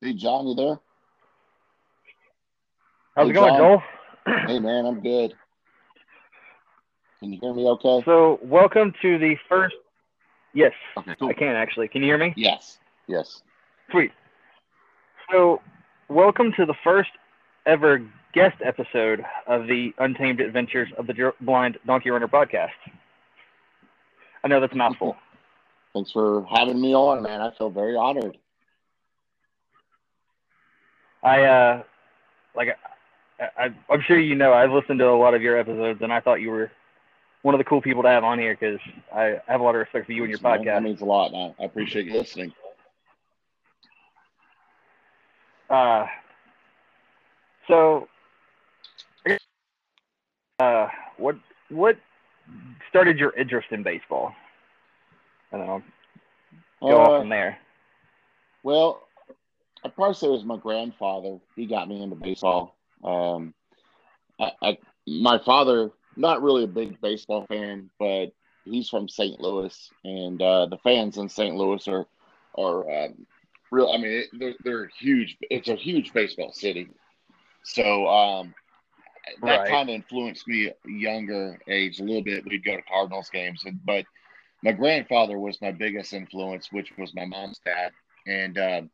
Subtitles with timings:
[0.00, 0.78] Hey, John, you there?
[3.16, 3.58] How's Hey, it going, John.
[3.58, 3.82] Joel?
[4.46, 5.32] Hey, man, I'm good.
[7.20, 8.02] Can you hear me okay?
[8.04, 9.74] So, welcome to the first.
[10.54, 11.28] Yes, Okay, cool.
[11.28, 11.88] I can actually.
[11.88, 12.32] Can you hear me?
[12.36, 13.42] Yes, yes.
[13.90, 14.12] Sweet.
[15.30, 15.60] So,
[16.08, 17.10] welcome to the first
[17.66, 18.00] ever
[18.32, 22.70] guest episode of the Untamed Adventures of the Blind Donkey Runner podcast.
[24.44, 25.16] I know that's a mouthful.
[25.94, 27.40] Thanks for having me on, man.
[27.40, 28.38] I feel very honored.
[31.22, 31.82] I uh,
[32.54, 32.68] like,
[33.38, 36.12] I, I, I'm sure you know I've listened to a lot of your episodes, and
[36.12, 36.70] I thought you were
[37.42, 38.80] one of the cool people to have on here because
[39.14, 40.64] I have a lot of respect for you and your man.
[40.64, 41.32] That means a lot.
[41.32, 42.52] and I I appreciate you listening.
[45.68, 46.06] Uh,
[47.68, 48.08] so,
[50.58, 51.36] uh, what
[51.68, 51.96] what
[52.88, 54.32] started your interest in baseball?
[55.52, 55.82] I don't know.
[56.80, 57.58] Go off Uh, from there.
[58.62, 59.06] well,
[59.84, 61.38] I'd probably say it was my grandfather.
[61.56, 62.76] He got me into baseball.
[63.02, 63.54] Um,
[64.38, 68.32] I, I, my father, not really a big baseball fan, but
[68.64, 69.40] he's from St.
[69.40, 71.54] Louis, and uh, the fans in St.
[71.56, 72.06] Louis are
[72.58, 73.26] are um,
[73.70, 73.90] real.
[73.92, 75.36] I mean, it, they're they're huge.
[75.42, 76.90] It's a huge baseball city.
[77.62, 78.54] So um,
[79.42, 79.68] that Right.
[79.68, 82.44] kind of influenced me at younger age a little bit.
[82.46, 84.04] We'd go to Cardinals games, and, but
[84.62, 87.92] my grandfather was my biggest influence, which was my mom's dad,
[88.26, 88.90] and um,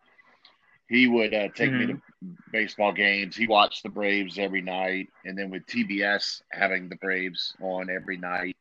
[0.89, 2.01] he would uh, take me to
[2.53, 3.37] baseball games.
[3.37, 8.17] He watched the Braves every night, and then with TBS having the Braves on every
[8.17, 8.56] night,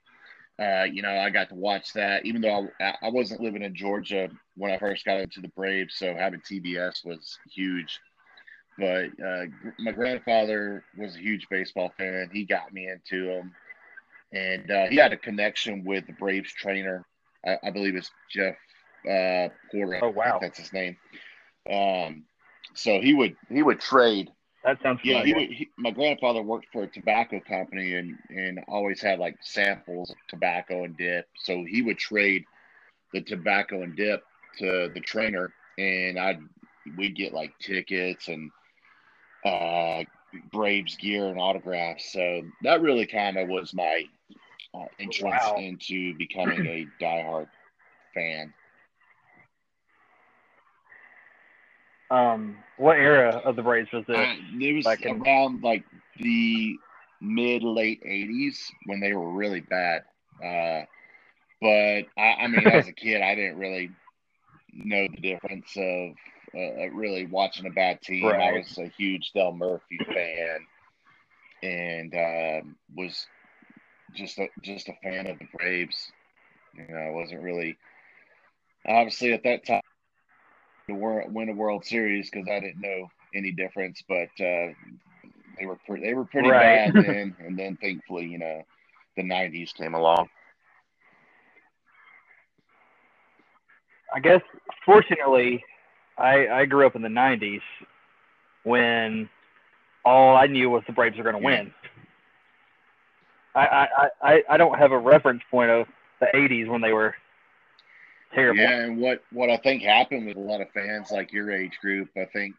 [0.59, 2.25] uh, you know, I got to watch that.
[2.25, 5.95] Even though I, I wasn't living in Georgia when I first got into the Braves,
[5.97, 7.99] so having TBS was huge.
[8.77, 9.45] But uh,
[9.79, 12.29] my grandfather was a huge baseball fan.
[12.33, 13.53] He got me into him,
[14.33, 17.05] and uh, he had a connection with the Braves trainer.
[17.45, 18.55] I, I believe it's Jeff
[19.09, 19.99] uh, Porter.
[20.03, 20.39] Oh, wow.
[20.41, 20.97] that's his name.
[21.69, 22.25] Um,
[22.73, 24.31] so he would he would trade
[24.63, 28.59] That sounds yeah, he, would- he my grandfather worked for a tobacco company and and
[28.67, 31.27] always had like samples of tobacco and dip.
[31.37, 32.43] So he would trade
[33.13, 34.23] the tobacco and dip
[34.59, 36.39] to the trainer, and I'd
[36.97, 38.51] we'd get like tickets and
[39.45, 40.03] uh,
[40.51, 42.11] Braves gear and autographs.
[42.11, 44.03] So that really kind of was my
[44.73, 45.55] uh, entrance Wow.
[45.55, 47.47] into becoming a diehard
[48.13, 48.53] fan.
[52.09, 54.17] Um, what era of the Braves was this?
[54.17, 55.83] Uh, it was back in- around like
[56.19, 56.77] the
[57.21, 60.03] mid late '80s when they were really bad.
[60.43, 60.85] Uh,
[61.61, 63.91] but I, I mean, as a kid, I didn't really
[64.73, 66.11] know the difference of
[66.55, 68.39] uh, really watching a bad team.
[68.39, 70.59] I was a huge Dale Murphy fan,
[71.63, 73.25] and um, was
[74.13, 76.11] just a, just a fan of the Braves.
[76.75, 77.77] You know, I wasn't really
[78.87, 79.81] obviously at that time
[80.87, 84.73] to wor- win a World Series because I didn't know any difference, but uh,
[85.57, 86.59] they were pre- they were pretty Right.
[86.59, 88.61] bad then, and then thankfully, you know,
[89.17, 90.27] the '90s came along.
[94.13, 94.41] I guess
[94.85, 95.63] fortunately,
[96.17, 97.61] I I grew up in the '90s
[98.63, 99.29] when
[100.03, 101.45] all I knew was the Braves are going to Yeah.
[101.45, 101.73] win.
[103.55, 105.87] I, I, I- I I don't have a reference point of
[106.19, 107.15] the '80s when they were
[108.35, 108.61] terrible.
[108.61, 111.77] Yeah, and what what I think happened with a lot of fans like your age
[111.81, 112.55] group, I think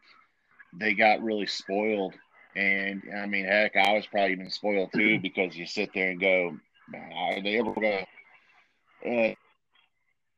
[0.73, 2.13] they got really spoiled.
[2.55, 6.19] And I mean, heck, I was probably even spoiled too because you sit there and
[6.19, 6.57] go,
[6.93, 8.05] "Are they ever going
[9.03, 9.35] to?" Uh,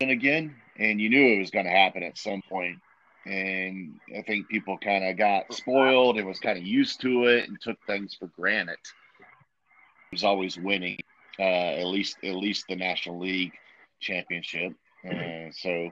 [0.01, 2.77] and again, and you knew it was going to happen at some point.
[3.25, 7.47] And I think people kind of got spoiled and was kind of used to it
[7.47, 8.77] and took things for granted.
[9.19, 10.97] It was always winning,
[11.37, 13.53] uh, at least at least the National League
[13.99, 14.73] championship.
[15.05, 15.89] Uh, so,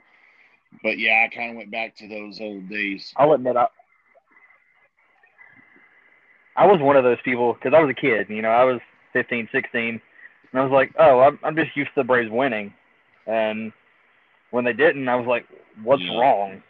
[0.83, 3.13] but yeah, I kind of went back to those old days.
[3.17, 3.67] I'll admit I,
[6.55, 8.29] I was one of those people because I was a kid.
[8.29, 8.79] You know, I was
[9.13, 10.01] 15, 16,
[10.51, 12.73] and I was like, oh, I'm, I'm just used to the Braves winning.
[13.27, 13.71] And
[14.51, 15.45] when they didn't, I was like,
[15.83, 16.19] what's Yeah.
[16.19, 16.61] wrong?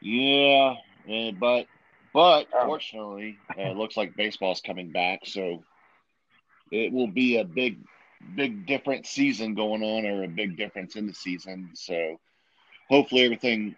[0.00, 0.74] Yeah,
[1.08, 1.66] eh, but
[2.12, 2.66] but Oh.
[2.66, 5.64] fortunately, uh, it looks like baseball's coming back, so
[6.70, 7.78] it will be a big,
[8.34, 11.70] big different season going on, or a big difference in the season.
[11.74, 12.20] So
[12.88, 13.74] hopefully everything.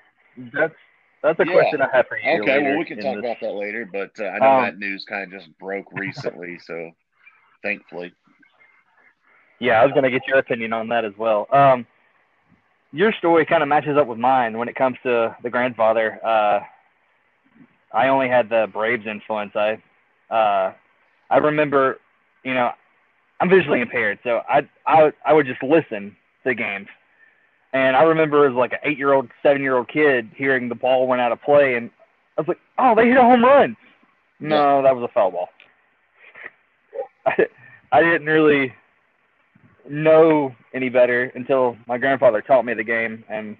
[0.53, 0.75] That's
[1.23, 1.53] that's a Yeah.
[1.53, 2.43] question I have for you.
[2.43, 3.25] Okay, well we can talk this.
[3.25, 6.59] about that later, but uh, I know Um, that news kind of just broke recently,
[6.59, 6.93] so
[7.63, 8.13] thankfully.
[9.59, 11.47] Yeah, I was gonna get your opinion on that as well.
[11.51, 11.87] Um,
[12.93, 16.19] your story kind of matches up with mine when it comes to the grandfather.
[16.25, 16.61] Uh,
[17.93, 19.53] I only had the Braves influence.
[19.55, 19.83] I,
[20.31, 20.73] uh,
[21.31, 21.99] I remember,
[22.45, 22.71] you know,
[23.41, 26.89] I'm visually impaired, so I, I, I would just listen to games,
[27.73, 31.43] and I remember as like an eight-year-old, seven-year-old kid hearing the ball went out of
[31.43, 31.91] play, and
[32.39, 33.77] I was like, oh, they hit a home run.
[34.41, 35.49] No, that was a foul ball.
[37.27, 37.47] I,
[37.93, 38.73] I didn't really
[39.89, 43.57] know any better until my grandfather taught me the game, and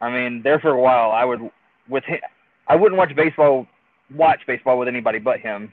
[0.00, 1.50] I mean, there for a while, I would
[1.88, 2.20] with him,
[2.68, 3.66] I wouldn't watch baseball,
[4.14, 5.72] watch baseball with anybody but him,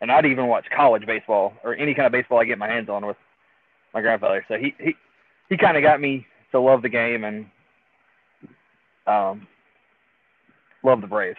[0.00, 2.88] and I'd even watch college baseball or any kind of baseball I get my hands
[2.88, 3.16] on with
[3.94, 4.44] my grandfather.
[4.48, 4.94] So he he
[5.48, 7.46] he kind of got me to love the game and
[9.06, 9.46] um
[10.82, 11.38] love the Braves.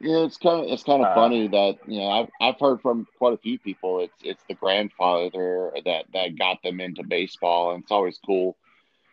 [0.00, 2.80] Yeah, it's kind of it's kind of uh, funny that you know I've I've heard
[2.80, 4.00] from quite a few people.
[4.00, 8.56] It's it's the grandfather that that got them into baseball, and it's always cool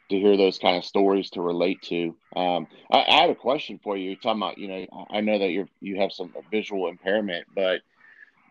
[0.09, 2.15] to hear those kind of stories to relate to.
[2.33, 4.11] Um, I, I have a question for you.
[4.11, 7.81] You're talking about you know I know that you're you have some visual impairment, but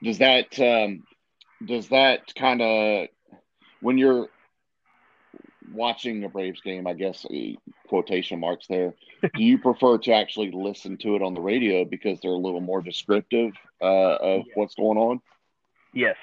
[0.02, 1.04] does that um,
[1.64, 3.08] does that kind of
[3.80, 4.28] when you're
[5.72, 7.26] watching a Braves game, I guess
[7.88, 8.94] quotation marks there.
[9.22, 12.60] do you prefer to actually listen to it on the radio because they're a little
[12.60, 14.54] more descriptive uh, of yes.
[14.54, 15.20] what's going on?
[15.92, 16.16] Yes,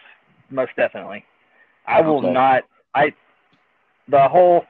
[0.50, 1.26] most definitely.
[1.86, 2.64] I will not.
[2.94, 3.14] I
[4.08, 4.66] the whole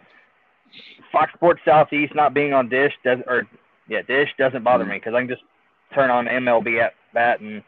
[1.11, 3.47] Fox Sports Southeast not being on Dish does or
[3.87, 5.43] yeah Dish doesn't bother mm me because I can just
[5.93, 7.63] turn on MLB at bat and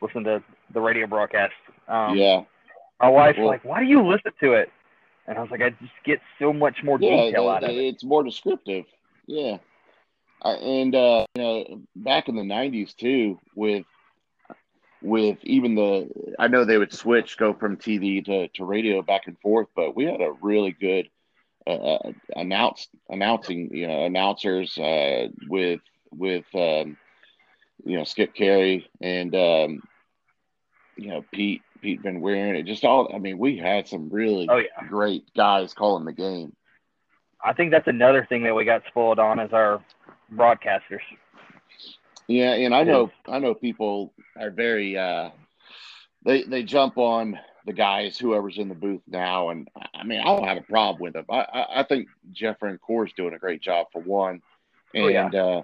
[0.00, 1.52] listen to the radio broadcast.
[1.88, 2.42] Um, yeah.
[3.00, 4.70] My wife's well, like, "Why do you listen to it?"
[5.26, 7.76] And I was like, I just get so much more yeah, detail out of it.
[7.76, 8.84] It's more descriptive.
[9.26, 9.58] Yeah.
[10.42, 13.84] and uh, you know, back in the '90s too, with
[15.02, 19.26] with even the, I know they would switch, go from TV to, to radio back
[19.26, 21.08] and forth, but we had a really good
[21.66, 25.80] uh, uh announce announcing, you know, announcers uh, with
[26.10, 26.96] with um,
[27.84, 29.82] you know Skip Caray and um,
[31.00, 32.58] you know Pete Pete Van Wieren.
[32.58, 33.10] It just all.
[33.14, 34.86] I mean, we had some really oh, yeah.
[34.88, 36.54] great guys calling the game.
[37.42, 39.82] I think that's another thing that we got spoiled on is our
[40.32, 41.00] broadcasters.
[42.28, 45.30] Yeah, and I know I know people are very uh
[46.24, 50.24] they they jump on the guys whoever's in the booth now, and I mean I
[50.24, 51.24] don't have a problem with them.
[51.30, 54.42] I I, I think Jeff Francoeur is doing a great job for one,
[54.94, 55.26] and oh, yeah.
[55.26, 55.62] uh,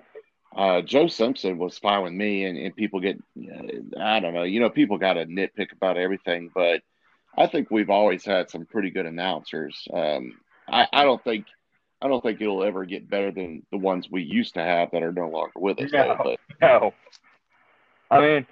[0.54, 3.18] uh, Joe Simpson was fine with me, and, and people get,
[3.98, 6.82] I don't know, you know, people got to nitpick about everything, but
[7.36, 9.76] I think we've always had some pretty good announcers.
[9.92, 10.38] Um,
[10.68, 11.46] I, I don't think,
[12.00, 15.02] I don't think it'll ever get better than the ones we used to have that
[15.02, 15.90] are no longer with us.
[15.92, 16.58] No, though, but.
[16.60, 16.94] no.
[18.10, 18.46] I mean,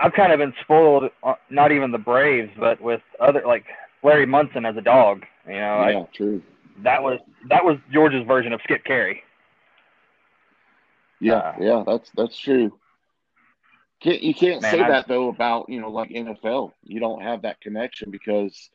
[0.00, 3.64] I've kind of been spoiled, uh, not even the Braves, but with other like
[4.02, 5.24] Larry Munson as a dog.
[5.46, 6.42] You know, yeah, I, true.
[6.82, 7.18] That was
[7.48, 9.22] that was George's version of Skip Caray.
[11.20, 12.78] Yeah, uh, yeah, that's that's true.
[14.00, 16.72] Can't, you can't man, say I, that though about you know like NFL.
[16.84, 18.70] You don't have that connection because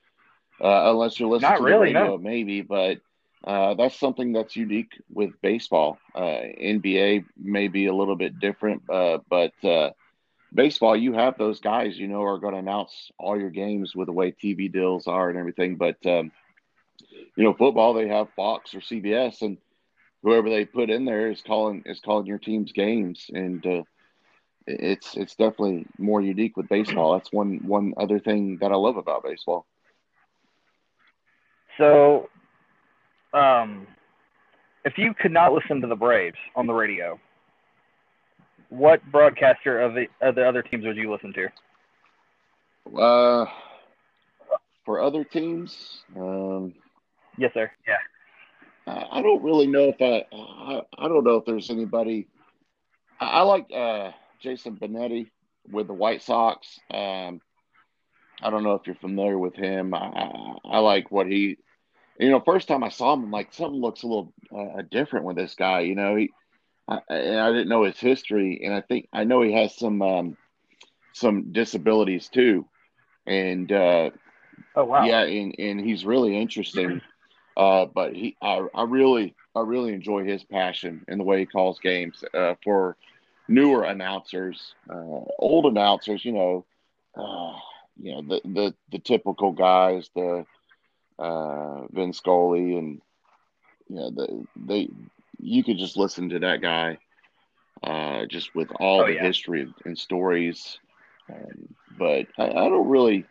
[0.62, 2.18] uh, unless you're listening to really, the radio, no.
[2.18, 2.62] maybe.
[2.62, 3.00] But
[3.46, 5.98] uh, that's something that's unique with baseball.
[6.14, 9.92] Uh, NBA may be a little bit different, uh, but uh,
[10.54, 14.08] baseball, you have those guys you know are going to announce all your games with
[14.08, 15.78] the way TV deals are and everything.
[15.78, 16.34] But um,
[17.38, 19.58] you know, football they have Fox or CBS and
[20.24, 23.84] whoever they put in there is calling is calling your team's games, and uh,
[24.66, 27.14] it's it's definitely more unique with baseball.
[27.14, 29.66] That's one one other thing that I love about baseball.
[31.78, 32.30] So,
[33.34, 33.88] um,
[34.86, 37.20] if you could not listen to the Braves on the radio,
[38.70, 41.50] what broadcaster of the of the other teams would you listen to?
[43.00, 43.46] Uh,
[44.86, 46.74] for other teams, um,
[47.38, 47.72] yes, sir.
[47.88, 47.96] Yeah.
[48.86, 52.28] I don't really know if I, I, I don't know if there's anybody.
[53.20, 54.12] I, I like uh,
[54.42, 55.30] Jason Benetti
[55.72, 56.80] with the White Sox.
[56.92, 57.42] Um,
[58.42, 59.94] I don't know if you're familiar with him.
[59.94, 61.58] I, I, I, like what he,
[62.20, 65.26] you know, first time I saw him, I'm like something looks a little uh, different
[65.26, 65.82] with this guy.
[65.82, 66.32] You know, he,
[66.88, 70.02] I, and I didn't know his history, and I think I know he has some
[70.02, 70.38] um,
[71.14, 72.66] some disabilities too,
[73.26, 74.10] and uh,
[74.76, 77.02] oh wow, yeah, and and he's really interesting.
[77.56, 81.46] Uh, but he, I, I really, I really enjoy his passion and the way he
[81.46, 82.24] calls games.
[82.34, 82.98] Uh, for
[83.48, 86.66] newer announcers, uh, old announcers, you know,
[87.16, 87.58] uh,
[88.02, 90.46] you know the the the typical guys, the
[91.20, 93.02] uh, Vin Scully, and
[93.88, 94.90] you know the they
[95.40, 96.98] you could just listen to that guy,
[97.84, 99.24] uh, just with all oh, the yeah.
[99.24, 100.80] history and stories.
[101.30, 103.26] Um, but I, I don't really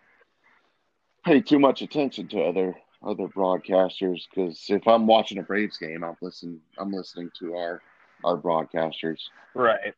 [1.25, 6.05] pay too much attention to other other broadcasters because if I'm watching a Braves game,
[6.05, 6.61] I'm listening.
[6.79, 7.83] I'm listening to our
[8.25, 9.19] our broadcasters.
[9.55, 9.95] Right.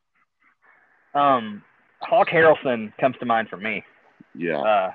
[1.15, 1.63] Um,
[2.01, 3.85] Hawk Harrelson comes to mind for me.
[4.35, 4.61] Yeah.
[4.61, 4.93] Uh,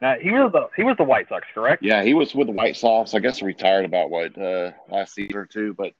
[0.00, 1.82] now he was the he was the White Sox, correct?
[1.82, 3.14] Yeah, he was with the White Sox.
[3.14, 5.92] I guess retired about what uh, last season or two, but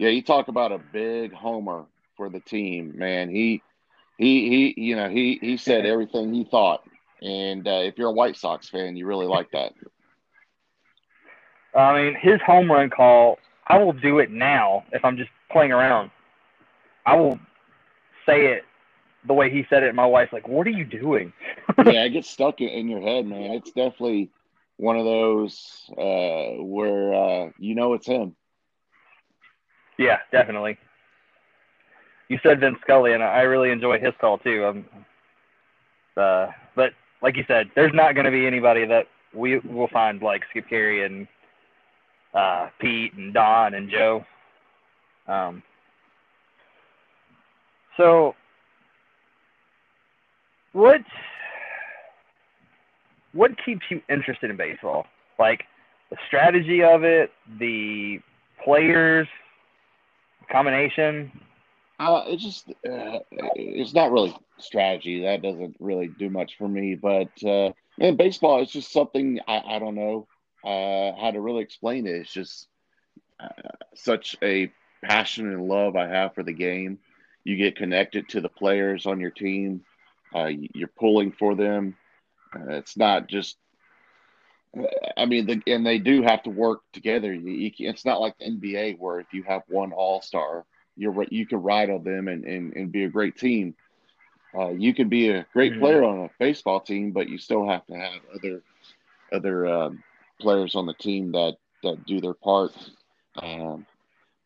[0.00, 1.84] yeah, you talk about a big homer
[2.20, 3.62] for the team, man, he
[4.18, 6.82] he he you know he he said everything he thought,
[7.22, 9.72] and uh, if you're a White Sox fan, you really like that.
[11.74, 15.72] I mean, his home run call, I will do it now if I'm just playing
[15.72, 16.10] around.
[17.06, 17.38] I will
[18.26, 18.64] say it
[19.26, 19.94] the way he said it.
[19.94, 21.32] My wife's like, "What are you doing?"
[21.78, 23.52] yeah, it gets stuck in your head, man.
[23.52, 24.30] It's definitely
[24.76, 28.34] one of those uh, where uh, you know it's him.
[29.98, 30.78] Yeah, definitely.
[32.28, 34.64] You said Vince Scully, and I really enjoy his call too.
[34.64, 34.84] Um,
[36.16, 40.22] uh, but like you said, there's not going to be anybody that we will find
[40.22, 41.28] like Skip Caray and
[42.34, 44.24] uh, Pete and Don and Joe.
[45.26, 45.62] Um,
[47.96, 48.34] so,
[50.72, 51.02] what
[53.32, 55.06] what keeps you interested in baseball?
[55.38, 55.64] Like
[56.10, 58.20] the strategy of it, the
[58.64, 59.28] players,
[60.50, 61.30] combination.
[61.98, 63.18] Uh, it's just uh,
[63.54, 65.22] it's not really strategy.
[65.22, 66.94] That doesn't really do much for me.
[66.94, 70.26] But uh, man, baseball is just something I, I don't know
[70.64, 72.16] uh, how to really explain it.
[72.16, 72.68] It's just
[73.38, 73.48] uh,
[73.94, 76.98] such a passion and love I have for the game.
[77.44, 79.82] You get connected to the players on your team.
[80.34, 81.96] Uh, you're pulling for them.
[82.54, 83.56] Uh, it's not just.
[85.16, 87.32] I mean, the, and they do have to work together.
[87.32, 90.64] You, you, it's not like the NBA where if you have one All Star,
[90.96, 93.74] you're you can ride on them and, and, and be a great team.
[94.56, 95.80] Uh, you can be a great mm-hmm.
[95.80, 98.62] player on a baseball team, but you still have to have other
[99.32, 100.02] other um,
[100.40, 102.72] players on the team that that do their part.
[103.40, 103.86] Um,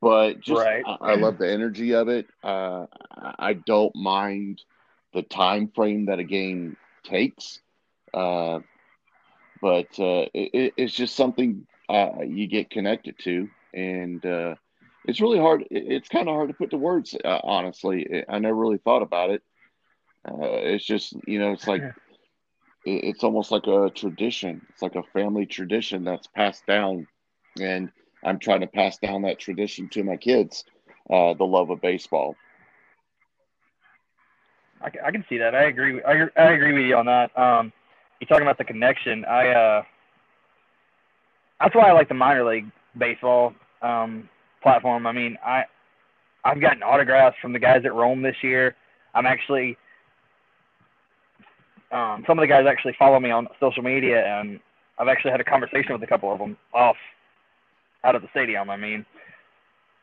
[0.01, 0.85] but just right.
[0.87, 2.27] I, I, love the energy of it.
[2.43, 4.61] Uh, I don't mind
[5.15, 7.61] the time frame that a game takes,
[8.13, 8.61] uh,
[9.63, 14.57] but uh, it, it's just something uh, you get connected to, and uh,
[15.07, 15.65] it's really hard.
[15.71, 17.17] It's kind of hard to put to words.
[17.25, 19.43] Uh, honestly, I never really thought about it.
[20.27, 21.83] it's just you know, it's like
[22.85, 24.64] it's almost like a tradition.
[24.71, 27.07] It's like a family tradition that's passed down,
[27.61, 27.91] and
[28.25, 30.64] I'm trying to pass down that tradition to my kids,
[31.11, 32.37] uh, the love of baseball.
[34.83, 35.55] I, I can see that.
[35.55, 36.03] I agree.
[36.03, 37.37] I, I agree with you on that.
[37.38, 37.73] Um,
[38.21, 39.25] you're talking about the connection.
[39.25, 39.83] I uh,
[41.61, 44.29] that's why I like the minor league baseball um,
[44.62, 45.07] platform.
[45.07, 45.64] I mean, I
[46.45, 48.76] I've gotten autographs from the guys at Rome this year.
[49.14, 49.76] I'm actually
[51.91, 54.61] um, some of the guys actually follow me on social media, and
[54.99, 56.97] I've actually had a conversation with a couple of them off
[58.03, 58.71] out of the stadium.
[58.71, 59.05] I mean,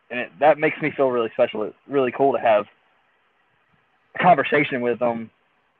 [0.10, 1.64] and it, that makes me feel really special.
[1.64, 2.66] It's really cool to have
[4.16, 5.30] a conversation with them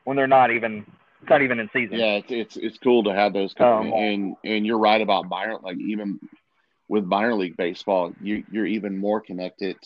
[0.04, 0.86] when they're not even
[1.22, 2.00] it's not even in season.
[2.00, 3.54] Yeah, it's it's it's cool to have those.
[3.60, 5.60] Um, and and you're right about Byron.
[5.62, 6.20] Like even
[6.88, 9.78] with minor league baseball, you you're even more connected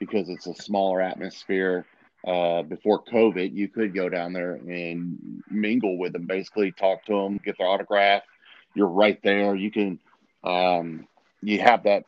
[0.00, 1.86] because it's a smaller atmosphere
[2.26, 7.12] uh, before COVID, you could go down there and mingle with them, basically talk to
[7.14, 8.22] them, get their autograph.
[8.74, 9.54] You're right there.
[9.54, 9.98] You can,
[10.44, 11.06] um,
[11.42, 12.04] you have that,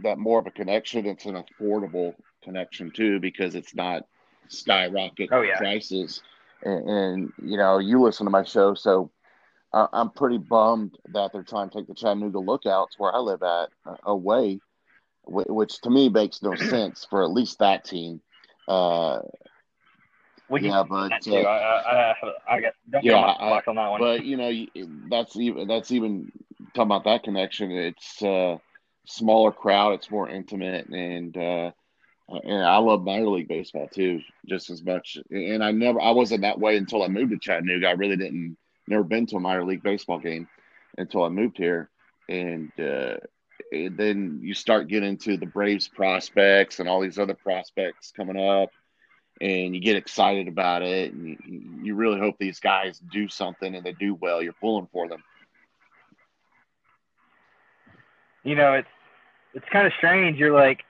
[0.00, 1.06] that more of a connection.
[1.06, 4.06] It's an affordable connection too, because it's not
[4.48, 5.58] skyrocket oh, yeah.
[5.58, 6.22] prices.
[6.62, 9.10] And, and, you know, you listen to my show, so
[9.72, 13.42] uh, I'm pretty bummed that they're trying to take the Chattanooga Lookouts where I live
[13.42, 14.60] at uh, away,
[15.26, 18.20] which to me makes no sense for at least that team.
[18.68, 19.20] Uh,
[20.48, 24.00] we yeah, but uh, I, I, I, got don't yeah, I, on that one.
[24.00, 24.52] But you know,
[25.10, 26.30] that's even that's even
[26.74, 27.72] talking about that connection.
[27.72, 28.58] It's uh,
[29.06, 29.94] smaller crowd.
[29.94, 31.72] It's more intimate, and uh,
[32.28, 35.18] and I love minor league baseball too, just as much.
[35.30, 37.88] And I never, I wasn't that way until I moved to Chattanooga.
[37.88, 38.56] I really didn't,
[38.86, 40.48] never been to a minor league baseball game
[40.96, 41.90] until I moved here,
[42.28, 42.70] and.
[42.78, 43.35] Uh, and
[43.70, 48.70] then you start getting to the Braves prospects and all these other prospects coming up
[49.40, 51.36] and you get excited about it and
[51.82, 54.42] you, really hope these guys do something and they do well.
[54.42, 55.22] You're pulling for them.
[58.44, 58.88] You know it's
[59.54, 60.38] it's kind of strange.
[60.38, 60.84] You're like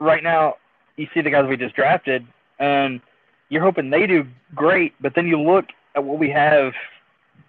[0.00, 0.56] right now
[0.96, 2.26] you see the guys we just drafted
[2.58, 3.00] and
[3.48, 6.72] you're hoping they do great but then you look at what we have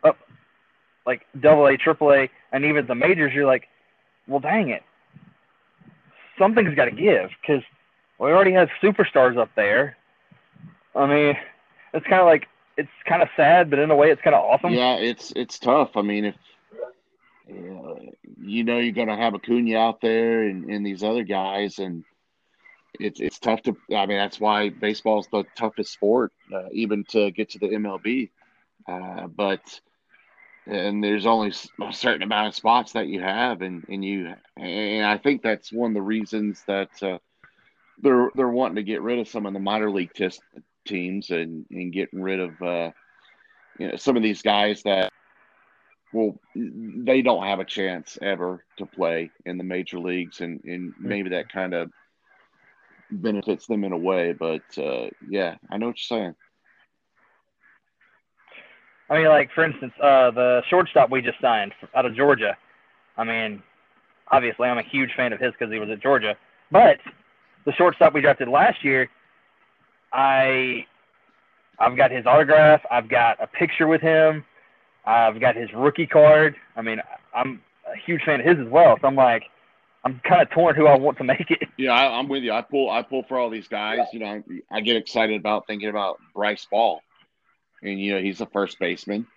[0.04, 0.18] up
[1.06, 3.68] like double a triple a and even the majors you're like
[4.30, 4.84] well dang it
[6.40, 7.62] something's got to give because
[8.20, 9.98] we already have superstars up there.
[10.96, 11.38] I mean,
[11.94, 14.44] it's kind of like it's kind of sad, but in a way, it's kind of
[14.44, 14.74] awesome.
[14.74, 15.92] Yeah, it's it's tough.
[15.96, 16.36] I mean, if
[17.48, 22.04] you know you're going to have Acuna out there and, and these other guys, and
[23.00, 23.76] it's it's tough to.
[23.96, 27.68] I mean, that's why baseball is the toughest sport, uh, even to get to the
[27.68, 28.30] MLB.
[28.88, 29.80] Uh, but
[30.70, 35.06] and there's only a certain amount of spots that you have, and and you and
[35.06, 36.90] I think that's one of the reasons that.
[37.02, 37.18] Uh,
[38.02, 40.42] they're they're wanting to get rid of some of the minor league test
[40.86, 42.92] teams and and getting rid of uh,
[43.78, 45.12] you know some of these guys that
[46.14, 50.94] well they don't have a chance ever to play in the major leagues and and
[51.00, 51.92] maybe that kind of
[53.12, 56.36] benefits them in a way but uh, yeah i know what you're saying
[59.10, 62.58] i mean like for instance uh, the shortstop we just signed out of georgia
[63.18, 63.62] i mean
[64.32, 66.36] obviously i'm a huge fan of his because he was at georgia
[66.72, 66.98] but
[67.66, 69.10] the shortstop we drafted last year
[70.14, 70.86] i
[71.80, 74.44] i've got his autograph i've got a picture with him
[75.10, 76.56] I've got his rookie card.
[76.76, 77.02] I mean,
[77.34, 77.62] I'm
[77.92, 78.98] a huge fan of his as well.
[79.02, 79.44] So I'm like,
[80.04, 81.68] I'm kind of torn who I want to make it.
[81.78, 82.52] Yeah, I, am with you.
[82.52, 84.00] I pull, I pull for all these guys.
[84.14, 87.02] You know, I get excited about thinking about Bryce Ball,
[87.82, 89.28] and you know, he's a first baseman,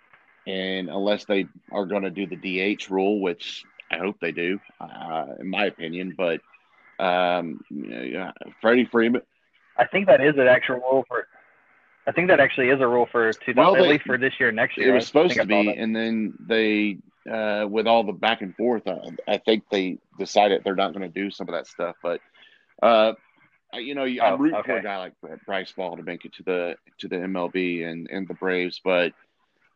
[0.47, 2.35] and unless they are going to do the
[2.75, 6.41] DH rule, which I hope they do, uh, in my opinion, but
[6.99, 8.31] um, you know,
[8.61, 9.21] Freddie Freeman.
[9.77, 11.27] I think that is an actual rule for
[12.05, 14.33] I think that actually is a rule for 2000, well, they, at least for this
[14.39, 14.89] year, next year.
[14.89, 16.97] It was supposed to be, and then they,
[17.31, 21.09] uh, with all the back and forth, uh, I think they decided they're not going
[21.09, 21.95] to do some of that stuff.
[22.03, 22.19] But,
[22.81, 23.13] uh,
[23.77, 24.71] you know, I'm oh, rooting okay.
[24.71, 25.13] for a guy like
[25.45, 29.13] Bryce Ball to make it to the to the MLB and and the Braves, but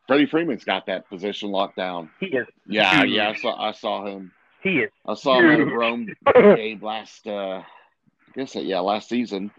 [0.06, 2.10] Freddie Freeman's got that position locked down.
[2.20, 2.46] He is.
[2.66, 4.32] Yeah, yeah, I saw I saw him.
[4.62, 4.90] He is.
[5.06, 7.26] I saw him in a Rome game last.
[7.26, 9.50] Uh, I guess that, yeah, last season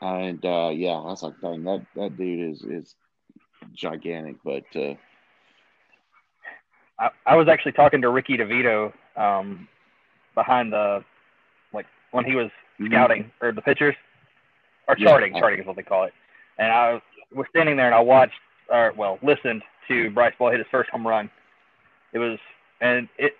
[0.00, 2.94] and uh, yeah, I was like, dang, that that dude is is
[3.74, 4.36] gigantic.
[4.44, 4.94] But uh,
[6.98, 9.68] I, I was actually talking to Ricky DeVito um,
[10.34, 11.04] behind the
[11.72, 12.50] like when he was.
[12.86, 13.46] Scouting mm-hmm.
[13.46, 13.94] or the pitchers
[14.88, 16.12] or charting, yeah, charting is what they call it.
[16.58, 17.02] And I was,
[17.34, 18.34] was standing there and I watched
[18.70, 21.30] or well listened to Bryce Ball hit his first home run.
[22.12, 22.38] It was
[22.80, 23.34] and it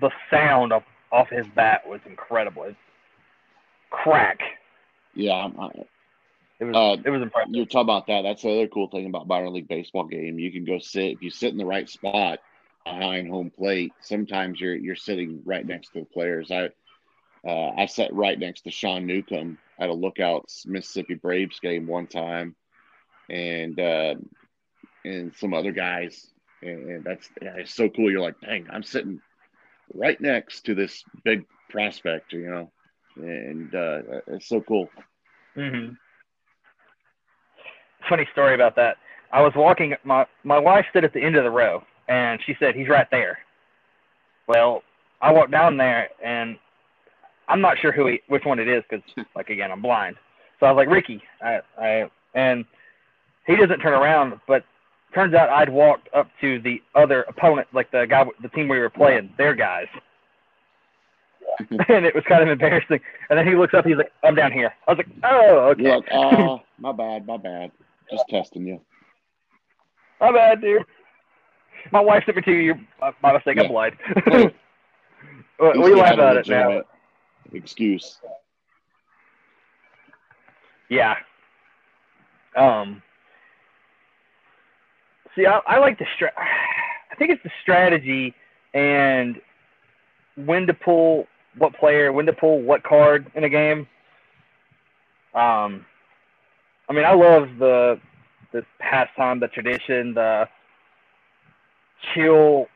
[0.00, 2.64] the sound of off his bat was incredible.
[2.64, 2.76] It
[3.90, 4.40] crack.
[5.14, 5.68] Yeah, I,
[6.58, 7.54] it was uh, it was impressive.
[7.54, 8.22] You're talking about that.
[8.22, 10.38] That's the other cool thing about minor league baseball game.
[10.38, 12.38] You can go sit if you sit in the right spot
[12.84, 13.92] behind home plate.
[14.00, 16.50] Sometimes you're you're sitting right next to the players.
[16.50, 16.70] I
[17.46, 22.06] uh, I sat right next to Sean Newcomb at a Lookouts Mississippi Braves game one
[22.06, 22.54] time,
[23.30, 24.14] and uh,
[25.04, 26.26] and some other guys,
[26.62, 28.10] and, and that's yeah, it's so cool.
[28.10, 29.20] You're like, dang, I'm sitting
[29.94, 32.70] right next to this big prospect, you know,
[33.16, 34.88] and uh, it's so cool.
[35.56, 35.94] Mm-hmm
[38.08, 38.96] funny story about that.
[39.32, 39.94] I was walking.
[40.04, 43.08] My my wife stood at the end of the row, and she said he's right
[43.10, 43.38] there.
[44.46, 44.82] Well,
[45.20, 46.58] I walked down there, and
[47.52, 49.04] I'm not sure who he, which one it is, because
[49.36, 50.16] like again, I'm blind.
[50.58, 52.64] So I was like Ricky, I, I, and
[53.46, 54.64] he doesn't turn around, but
[55.14, 58.78] turns out I'd walked up to the other opponent, like the guy, the team we
[58.78, 59.86] were playing, their guys.
[61.88, 63.00] and it was kind of embarrassing.
[63.28, 66.00] And then he looks up, he's like, "I'm down here." I was like, "Oh, okay."
[66.10, 67.70] Uh, my bad, my bad.
[68.10, 68.80] Just testing you.
[70.20, 70.84] My bad, dude.
[71.90, 72.74] My wife sent me to you.
[73.22, 73.56] My mistake.
[73.56, 73.64] Yeah.
[73.64, 73.96] I'm blind.
[75.60, 76.82] we laugh about it now.
[77.52, 78.18] Excuse.
[80.88, 81.16] Yeah.
[82.56, 83.02] Um.
[85.34, 88.34] See, I, I like the stra- I think it's the strategy
[88.74, 89.40] and
[90.36, 91.26] when to pull
[91.58, 93.86] what player, when to pull what card in a game.
[95.34, 95.86] Um,
[96.88, 98.00] I mean, I love the
[98.52, 100.46] the pastime, the tradition, the
[102.12, 102.66] chill,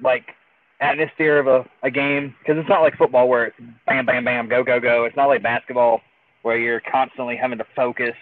[0.00, 0.34] like
[0.80, 3.56] atmosphere of a, a game because it's not like football where it's
[3.86, 5.04] bam, bam, bam, go, go, go.
[5.04, 6.00] It's not like basketball
[6.42, 8.14] where you're constantly having to focus.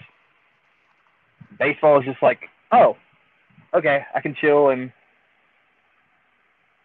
[1.59, 2.97] Baseball is just like, oh,
[3.75, 4.93] okay, I can chill and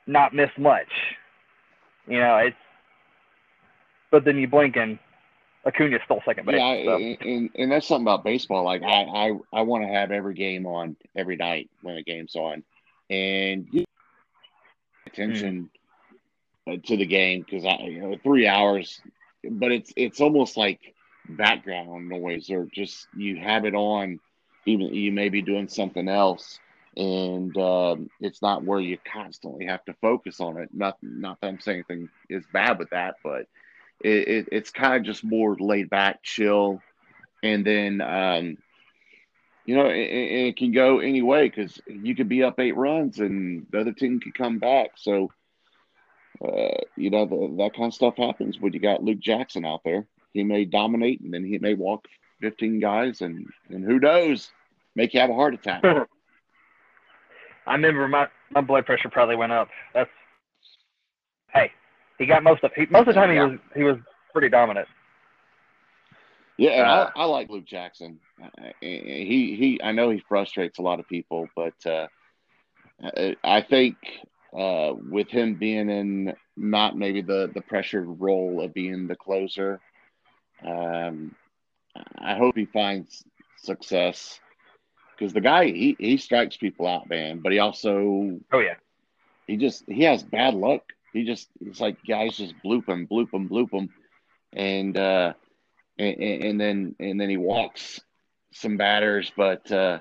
[0.07, 0.87] not miss much.
[2.07, 2.55] You know, it's
[4.09, 4.97] but then you blink and
[5.65, 6.55] Acuna stole second base.
[6.57, 6.95] Yeah, so.
[6.95, 8.63] and, and that's something about baseball.
[8.63, 12.35] Like I, I, I want to have every game on every night when the game's
[12.35, 12.63] on,
[13.09, 13.67] and
[15.17, 15.69] attention
[16.67, 16.83] mm.
[16.83, 19.01] to the game because I, you know, three hours,
[19.49, 20.79] but it's it's almost like
[21.29, 24.19] background noise or just you have it on,
[24.65, 26.59] even you may be doing something else,
[26.95, 30.69] and um, it's not where you constantly have to focus on it.
[30.73, 33.47] Not not that I'm saying anything is bad with that, but
[33.99, 36.81] it, it, it's kind of just more laid back, chill,
[37.43, 38.57] and then um,
[39.67, 43.19] you know it, it, can go any way because you could be up eight runs
[43.19, 44.91] and the other team could come back.
[44.95, 45.29] So
[46.43, 49.81] uh, you know the, that kind of stuff happens when you got Luke Jackson out
[49.83, 50.07] there.
[50.31, 52.05] He may dominate and then he may walk
[52.41, 54.49] 15 guys and and who knows,
[54.95, 55.83] make you have a heart attack.
[57.67, 59.67] I remember my my blood pressure probably went up.
[59.93, 60.09] That's
[61.53, 61.71] hey,
[62.17, 63.97] he got most of he, most of the time he was he was
[64.31, 64.87] pretty dominant.
[66.57, 68.19] Yeah, Uh, I, I like Luke Jackson.
[68.41, 69.79] Uh, He he.
[69.83, 72.07] I know he frustrates a lot of people, but uh,
[73.03, 73.95] I I think
[74.57, 79.79] uh, with him being in not maybe the the pressured role of being the closer,
[80.65, 81.35] um,
[82.17, 83.23] I hope he finds
[83.57, 84.39] success
[85.17, 87.39] because the guy he he strikes people out, man.
[87.39, 88.75] But he also oh yeah,
[89.47, 90.81] he just he has bad luck.
[91.13, 93.89] He just it's like guys just bloop him, bloop him, bloop him,
[94.53, 95.33] and uh,
[95.99, 97.99] and, and then and then he walks
[98.51, 99.31] some batters.
[99.35, 99.99] But uh,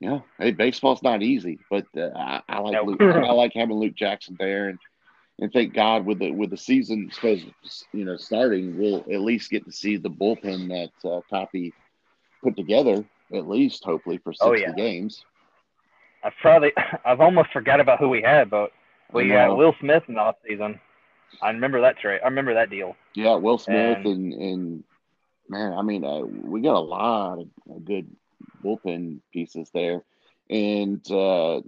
[0.00, 1.58] you know, hey, baseball's not easy.
[1.70, 2.84] But uh, I, I like.
[2.84, 4.78] Luke, I like having Luke Jackson there, and
[5.40, 7.46] and thank God with the with the season supposed
[7.92, 11.72] you know starting, we'll at least get to see the bullpen that uh, Copy
[12.42, 13.04] put together
[13.34, 14.72] at least hopefully for sixty Oh, yeah.
[14.72, 15.24] games.
[16.24, 16.72] I probably
[17.04, 18.70] I've almost forgot about who we had, but
[19.12, 19.48] we had.
[19.48, 20.80] Will Smith in the off season.
[21.42, 22.20] I remember that trade.
[22.22, 22.96] I remember that deal.
[23.14, 24.84] Yeah, Will Smith And- and and
[25.48, 28.08] man, I mean, uh, we got a lot of, good
[28.64, 30.02] bullpen pieces there,
[30.50, 31.60] and uh,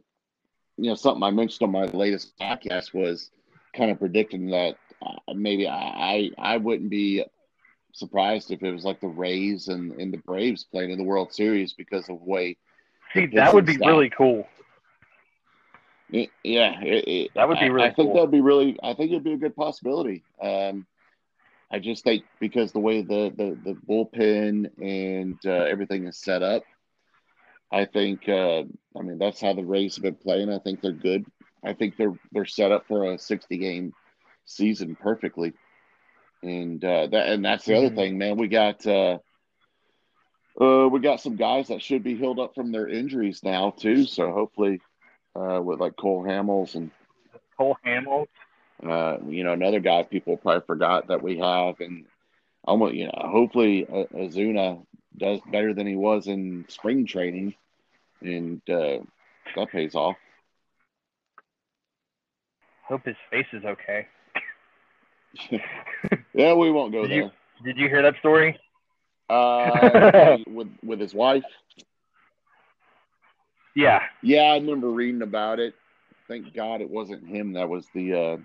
[0.76, 3.30] you know, something I mentioned on my latest podcast was
[3.74, 7.24] kind of predicting that uh, maybe I, I I wouldn't be
[7.92, 11.32] surprised if it was like the Rays and, and the Braves playing in the World
[11.32, 12.56] Series because of the way.
[13.14, 14.46] See, that would be Pistons really cool.
[16.10, 18.14] it- yeah, it, it, That would be I- really I think cool.
[18.14, 18.78] that'd be really.
[18.82, 20.22] I think it'd be a good possibility.
[20.42, 20.86] Um,
[21.70, 26.42] I just think because the way the the, the bullpen and uh, everything is set
[26.42, 26.62] up,
[27.72, 28.28] I think.
[28.28, 28.64] Uh,
[28.98, 30.50] I mean, that's how the Rays have been playing.
[30.50, 31.24] I think they're good.
[31.64, 33.92] I think they're they're set up for a sixty game
[34.44, 35.52] season perfectly.
[36.42, 37.96] And uh, that and that's the other Mhm.
[37.96, 38.36] thing, man.
[38.36, 39.18] We got uh,
[40.60, 44.04] uh, we got some guys that should be healed up from their injuries now too.
[44.04, 44.80] So hopefully,
[45.34, 46.90] uh, with like Cole Hamels and
[47.56, 48.26] Cole Hamels.
[48.86, 52.04] Uh, you know another guy people probably forgot that we have, and
[52.64, 54.84] almost you know hopefully uh, Ozuna
[55.16, 57.54] does better than he was in spring training,
[58.22, 58.98] and uh,
[59.56, 60.16] that pays off.
[62.88, 64.06] Hope his face is okay.
[66.34, 67.32] Yeah, we won't go Did you- there.
[67.62, 68.58] Did you hear that story?
[69.28, 71.44] Uh, with with his wife.
[73.76, 74.00] Yeah.
[74.22, 75.74] Yeah, I remember reading about it.
[76.26, 78.36] Thank God it wasn't him that was the uh,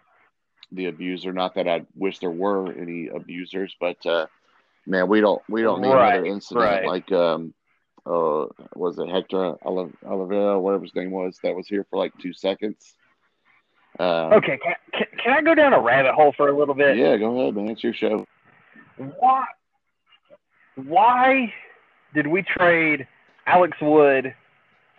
[0.71, 1.31] the abuser.
[1.33, 4.25] Not that I wish there were any abusers, but uh,
[4.85, 6.85] man, we don't we don't need Right, another incident right.
[6.85, 7.53] like um,
[8.05, 12.13] uh, was it Hector Olive- Olivera, whatever his name was, that was here for like
[12.19, 12.95] two seconds.
[13.99, 14.57] Um, Okay.
[14.61, 16.97] Can, can, can I go down a rabbit hole for a little bit?
[16.97, 17.69] Yeah, go ahead, man.
[17.69, 18.25] It's your show.
[18.97, 19.45] Why?
[20.75, 21.53] Why
[22.13, 23.07] did we trade
[23.45, 24.33] Alex Wood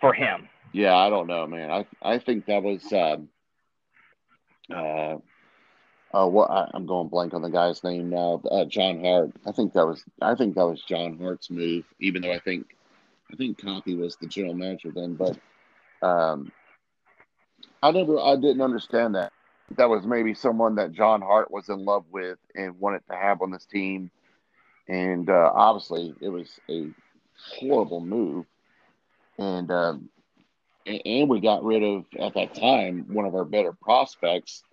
[0.01, 0.47] for him?
[0.73, 1.71] Yeah, I don't know, man.
[1.71, 3.29] I I think that was um,
[4.75, 5.17] uh,
[6.13, 8.41] uh, what I, I'm going blank on the guy's name now.
[8.49, 9.31] Uh, John Hart.
[9.45, 11.85] I think that was I think that was John Hart's move.
[11.99, 12.75] Even though I think
[13.31, 15.37] I think Coppy was the general manager then, but
[16.05, 16.51] um,
[17.83, 19.33] I never I didn't understand that.
[19.75, 23.41] That was maybe someone that John Hart was in love with and wanted to have
[23.41, 24.09] on this team,
[24.87, 26.89] and uh, obviously it was a
[27.37, 28.45] horrible move.
[29.37, 30.09] And um,
[30.85, 34.63] and we got rid of at that time one of our better prospects,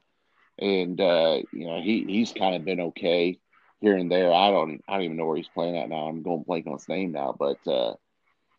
[0.58, 3.38] and uh, you know he he's kind of been okay
[3.80, 4.32] here and there.
[4.32, 6.06] I don't I don't even know where he's playing at now.
[6.08, 7.94] I'm going blank on his name now, but uh,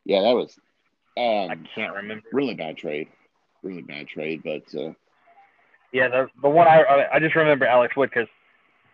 [0.05, 0.57] yeah, that was
[1.17, 2.27] I um, can't remember.
[2.31, 3.07] really bad trade,
[3.63, 4.41] really bad trade.
[4.43, 4.91] But uh,
[5.91, 8.27] Yeah, the the one I I- I just remember Alex Wood because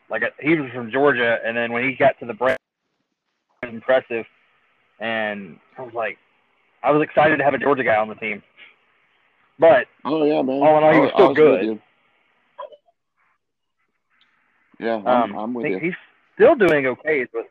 [0.09, 2.57] like he was from Georgia, and then when he got to the it
[3.63, 4.25] was impressive,
[4.99, 6.17] and I was like,
[6.83, 8.43] I was excited to have a Georgia guy on the team,
[9.57, 11.65] but oh yeah, man, All in all, he I- was still with good.
[11.65, 11.81] you.
[14.81, 15.77] Yeah, I'm, um, I'm with you.
[15.77, 15.93] he's
[16.33, 17.27] still doing okay.
[17.31, 17.49] But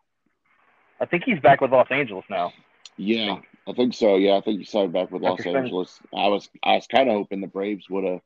[1.00, 2.52] I think he's back with Los Angeles now.
[2.96, 3.38] Yeah,
[3.68, 4.16] I think so.
[4.16, 6.00] Yeah, I think he signed back with Los Angeles.
[6.12, 8.20] I was I was kind of hoping the Braves would have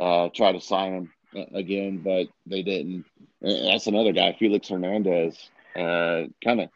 [0.00, 3.04] uh, tried to sign him uh, again, but they didn't.
[3.40, 5.38] That's another guy, Felix Hernandez.
[5.76, 6.68] Uh, kind of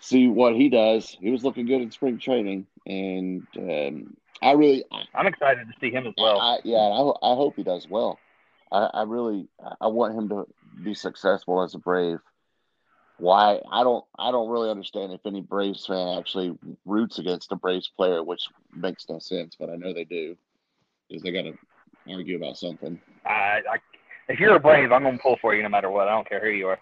[0.00, 1.16] see what he does.
[1.20, 5.74] He was looking good in spring training, and um, I really, I, I'm excited to
[5.80, 6.40] see him as well.
[6.40, 8.18] I, yeah, I, I hope he does well.
[8.70, 9.48] I, I really,
[9.80, 10.46] I want him to
[10.82, 12.18] be successful as a Brave.
[13.18, 17.56] Why I don't, I don't really understand if any Braves fan actually roots against a
[17.56, 18.42] Braves player, which
[18.74, 20.36] makes no sense, but I know they do,
[21.08, 21.54] because they got to
[22.12, 23.00] argue about something.
[23.24, 23.76] I, I,
[24.28, 26.08] if you're a Brave, I'm gonna pull for you no matter what.
[26.08, 26.78] I don't care who you are.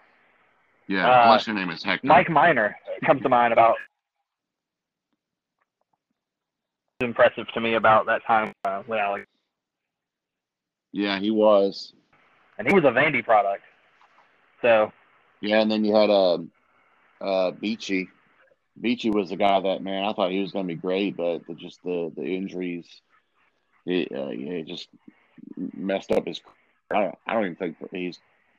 [0.87, 2.05] Yeah, Uh, unless your name is Hector.
[2.05, 3.75] Mike Minor comes to mind about
[6.99, 9.25] impressive to me about that time uh, with Alex,
[10.91, 11.93] Yeah, he was.
[12.57, 13.63] and he was a Vandy product.
[14.65, 14.91] So
[15.41, 16.49] Yeah, and then you had um,
[17.21, 18.09] uh, Beachy.
[18.81, 21.45] Beachy was the guy that man I thought he was going to be great, but
[21.45, 22.87] the, just the the injuries,
[23.85, 24.89] it, uh, it just
[25.55, 26.41] messed up his.
[26.89, 28.17] I don't, I don't even think he's.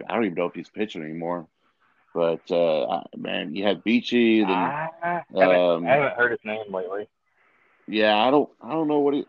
[0.08, 1.48] I don't even know if he's pitching anymore.
[2.14, 4.42] But uh, man, you had Beachy.
[4.42, 4.90] Then, I,
[5.34, 7.08] haven't, um, I haven't heard his name lately.
[7.88, 8.48] Yeah, I don't.
[8.62, 9.26] I don't know what he.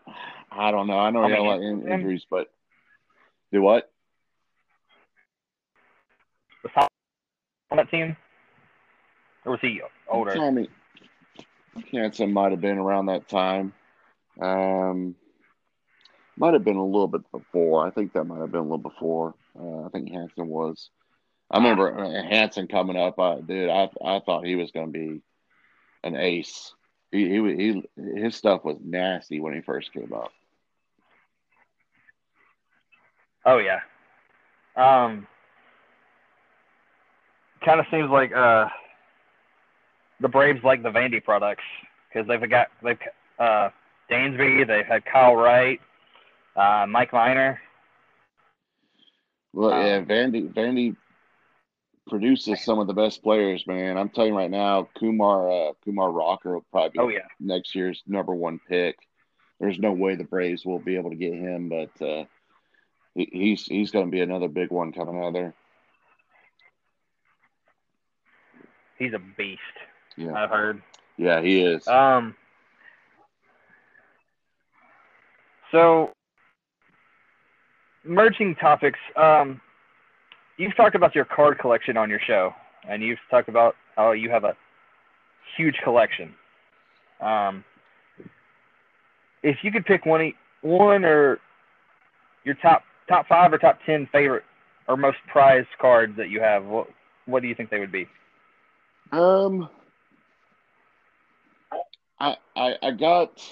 [0.52, 0.98] I don't know.
[0.98, 2.48] I know he had a lot of injuries, but
[3.50, 3.90] do what?
[6.62, 6.88] Was
[7.70, 8.16] on that team,
[9.44, 10.34] or was he older?
[10.34, 10.68] Tommy
[11.92, 13.72] Hanson might have been around that time.
[14.40, 15.14] Um,
[16.36, 17.86] might have been a little bit before.
[17.86, 19.34] I think that might have been a little before.
[19.58, 20.90] Uh, I think Hanson was.
[21.50, 23.18] I remember uh, Hanson coming up.
[23.18, 25.22] I, dude, I I thought he was going to be
[26.04, 26.72] an ace.
[27.10, 30.30] He, he he his stuff was nasty when he first came up.
[33.44, 33.80] Oh yeah.
[34.76, 35.26] Um,
[37.68, 38.66] kind of seems like uh,
[40.20, 41.64] the Braves like the Vandy products
[42.08, 42.98] because they've got they've
[43.38, 43.68] uh,
[44.10, 45.78] Dansby, they've had Kyle Wright,
[46.56, 47.60] uh, Mike Minor.
[49.52, 50.96] Well, yeah, um, Vandy Vandy
[52.08, 53.98] produces some of the best players, man.
[53.98, 57.26] I'm telling you right now, Kumar uh, Kumar Rocker will probably be oh, yeah.
[57.38, 58.96] next year's number one pick.
[59.60, 62.24] There's no way the Braves will be able to get him, but uh,
[63.14, 65.54] he, he's he's going to be another big one coming out of there.
[68.98, 69.60] He's a beast.
[70.16, 70.32] Yeah.
[70.34, 70.82] I've heard.
[71.16, 71.86] Yeah, he is.
[71.86, 72.34] Um.
[75.70, 76.12] So,
[78.04, 78.98] merging topics.
[79.16, 79.60] Um,
[80.56, 82.54] you've talked about your card collection on your show,
[82.88, 84.56] and you've talked about how you have a
[85.56, 86.34] huge collection.
[87.20, 87.64] Um,
[89.42, 90.32] if you could pick one,
[90.62, 91.38] one or
[92.44, 94.44] your top top five or top ten favorite
[94.88, 96.88] or most prized cards that you have, what
[97.26, 98.08] what do you think they would be?
[99.12, 99.68] Um,
[102.20, 103.42] I I, I got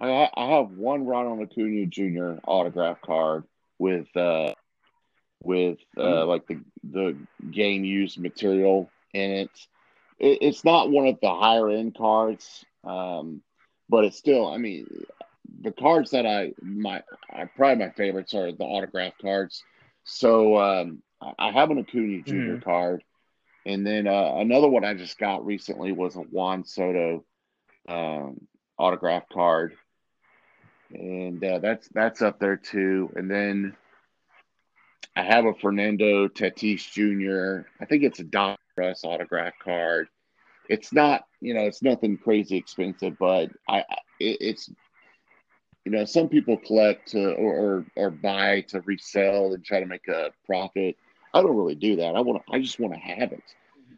[0.00, 2.40] I I have one Ronald Acuna Jr.
[2.46, 3.44] autograph card
[3.78, 4.54] with uh
[5.42, 6.28] with uh mm-hmm.
[6.28, 7.16] like the the
[7.50, 9.50] game used material in it.
[10.18, 10.38] it.
[10.40, 13.42] It's not one of the higher end cards, um,
[13.88, 14.48] but it's still.
[14.48, 14.86] I mean,
[15.60, 19.62] the cards that I my I, probably my favorites are the autograph cards.
[20.04, 21.02] So um,
[21.38, 22.64] I have an Acuna junior mm.
[22.64, 23.02] card,
[23.66, 27.24] and then uh, another one I just got recently was a Juan Soto
[27.88, 28.46] um,
[28.78, 29.76] autograph card,
[30.92, 33.12] and uh, that's that's up there too.
[33.16, 33.76] And then
[35.16, 37.68] I have a Fernando Tatis Jr.
[37.80, 40.08] I think it's a Donruss autograph card.
[40.68, 43.80] It's not, you know, it's nothing crazy expensive, but I,
[44.20, 44.70] it, it's
[45.84, 49.86] you know, some people collect to, or, or, or buy to resell and try to
[49.86, 50.96] make a profit.
[51.32, 52.14] I don't really do that.
[52.16, 53.42] I want to, I just want to have it.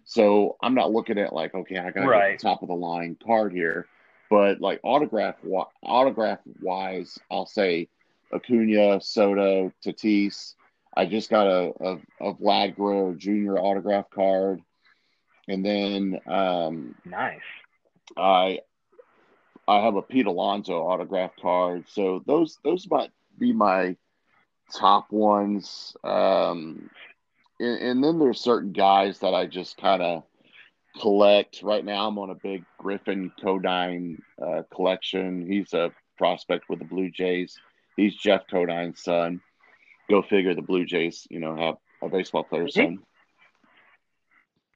[0.05, 2.39] So I'm not looking at like, okay, I got right.
[2.39, 3.87] the top of the line card here,
[4.29, 5.37] but like autograph,
[5.83, 7.89] autograph wise, I'll say
[8.33, 10.55] Acuna, Soto, Tatis.
[10.95, 13.59] I just got a, a, a Vlad Guerrero Jr.
[13.59, 14.61] autograph card.
[15.49, 17.41] And then, um, nice.
[18.17, 18.61] I
[19.67, 21.85] I have a Pete Alonso autograph card.
[21.89, 23.97] So those those might be my
[24.73, 25.97] top ones.
[26.05, 26.91] Um,
[27.63, 30.25] and, and then there's certain guys that I just kind of
[31.01, 31.63] collect.
[31.63, 35.47] Right now, I'm on a big Griffin Conine uh, collection.
[35.47, 37.57] He's a prospect with the Blue Jays.
[37.97, 39.41] He's Jeff Conine's son.
[40.11, 40.55] Go figure.
[40.55, 42.99] The Blue Jays, you know, have a baseball player's son.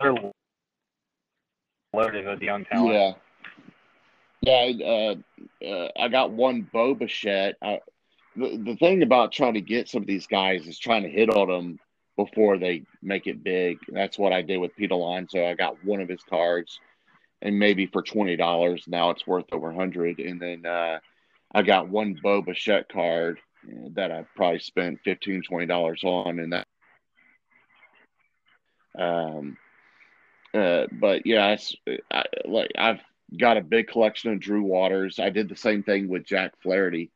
[0.00, 0.14] They're
[1.92, 3.16] loaded with young talent.
[4.42, 7.56] Yeah, yeah, uh, uh, I got one Bo Bichette.
[7.60, 7.80] I,
[8.36, 11.30] the, the thing about trying to get some of these guys is trying to hit
[11.30, 11.78] on them
[12.16, 13.78] before they make it big.
[13.88, 15.44] That's what I did with Pete Alonso.
[15.44, 16.80] I got one of his cards,
[17.42, 20.18] and maybe for twenty dollars now it's worth over hundred.
[20.18, 20.98] And then uh,
[21.52, 23.38] I got one Bo Bichette card
[23.94, 26.66] that I probably spent 15 dollars on, and that.
[28.98, 29.56] Um,
[30.54, 31.56] uh, but yeah,
[32.10, 33.00] I, like I've
[33.38, 35.18] got a big collection of Drew Waters.
[35.18, 37.10] I did the same thing with Jack Flaherty.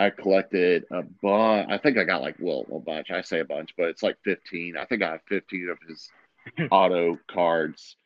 [0.00, 1.68] I collected a bunch.
[1.70, 3.10] I think I got like well a bunch.
[3.10, 4.76] I say a bunch, but it's like fifteen.
[4.78, 6.10] I think I have fifteen of his
[6.70, 7.96] auto cards,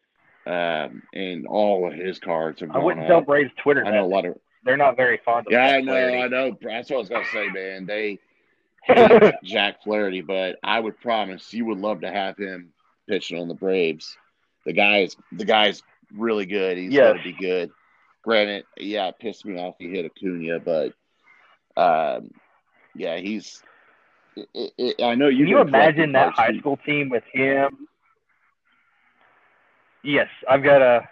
[0.45, 2.73] um, and all of his cards have.
[2.73, 3.85] I wouldn't tell Braves Twitter.
[3.85, 4.37] I know a lot of.
[4.65, 5.53] They're not very fond of.
[5.53, 5.93] Yeah, I know.
[5.93, 6.17] Flaherty.
[6.17, 6.59] I know.
[6.61, 7.87] That's what I was gonna say, man.
[7.87, 8.19] They
[9.45, 12.73] Jack Flaherty, but I would promise you would love to have him
[13.09, 14.17] pitching on the Braves.
[14.67, 15.81] The guy's the guy's
[16.13, 16.77] really good.
[16.77, 17.17] He's yes.
[17.17, 17.71] to be good.
[18.25, 20.95] Granted, yeah, it pissed me off he hit Acuna, but
[21.77, 22.31] um,
[22.95, 23.63] yeah, he's.
[24.37, 25.45] It, it, I know you.
[25.45, 27.89] Can you imagine that high school team with him?
[30.03, 31.09] Yes, I've got a.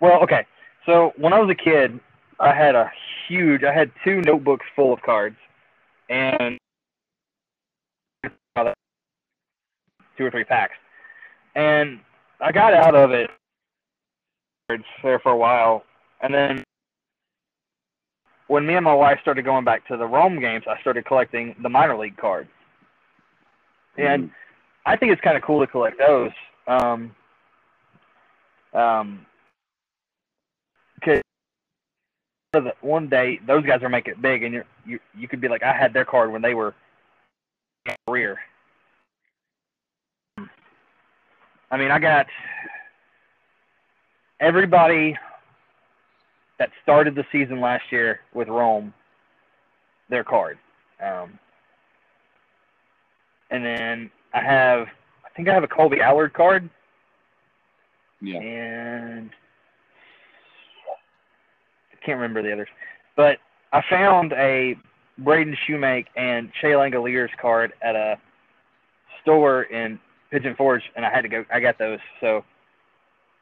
[0.00, 0.46] Well, okay.
[0.86, 2.00] So when I was a kid,
[2.40, 2.90] I had a
[3.28, 3.62] huge.
[3.62, 5.36] I had two notebooks full of cards,
[6.08, 6.58] and
[10.16, 10.74] two or three packs,
[11.54, 12.00] and
[12.40, 13.30] I got out of it
[15.02, 15.84] there for a while,
[16.20, 16.64] and then
[18.52, 21.56] when me and my wife started going back to the Rome games, I started collecting
[21.62, 22.50] the minor league cards,
[23.96, 24.32] and mm-hmm.
[24.84, 26.30] I think it's kind of cool to collect those.
[26.66, 27.16] Um,
[28.74, 29.24] um,
[31.02, 31.22] cause
[32.82, 35.62] one day those guys are making it big, and you're, you you could be like,
[35.62, 36.74] I had their card when they were
[38.06, 38.38] career.
[41.70, 42.26] I mean, I got
[44.40, 45.16] everybody
[46.62, 48.94] that started the season last year with Rome
[50.08, 50.58] their card.
[51.04, 51.36] Um,
[53.50, 54.86] and then I have,
[55.26, 56.70] I think I have a Kolby Allard card.
[58.20, 58.38] Yeah.
[58.38, 59.30] And
[61.90, 62.68] I can't remember the others.
[63.16, 63.38] But
[63.72, 64.76] I found a
[65.18, 68.18] Braden Shewmake and Shea Langeliers card at a
[69.20, 69.98] store in
[70.30, 71.44] Pigeon Forge, and I had to go.
[71.52, 72.44] I got those, so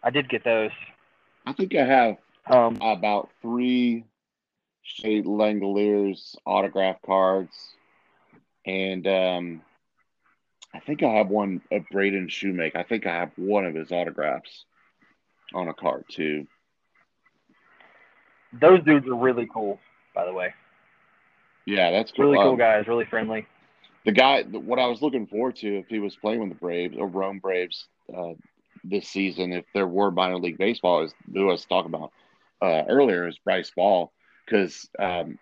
[0.03, 0.71] I did get those.
[1.45, 4.05] I think I have um, about three
[4.83, 7.55] Shea Langeliers autograph cards,
[8.67, 9.63] and um,
[10.75, 12.77] I think I have one of Braden Shewmake.
[12.77, 14.65] I think I have one of his autographs
[15.55, 16.47] on a card too.
[18.53, 19.79] Those dudes are really cool,
[20.15, 20.55] by the way.
[21.67, 22.27] Yeah, that's cool.
[22.27, 23.47] really cool um, guys, really friendly.
[24.05, 26.97] The guy, what I was looking forward to if he was playing with the Braves
[26.99, 28.33] or Rome Braves uh,
[28.83, 32.13] this season, if there were minor league baseball, is who I was talking about
[32.63, 34.13] uh, earlier, is Bryce Ball.
[34.45, 35.39] Because um,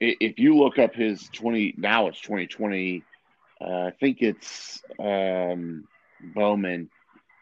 [0.00, 3.02] if you look up his 20, now it's 2020,
[3.60, 5.86] uh, I think it's um,
[6.20, 6.90] Bowman,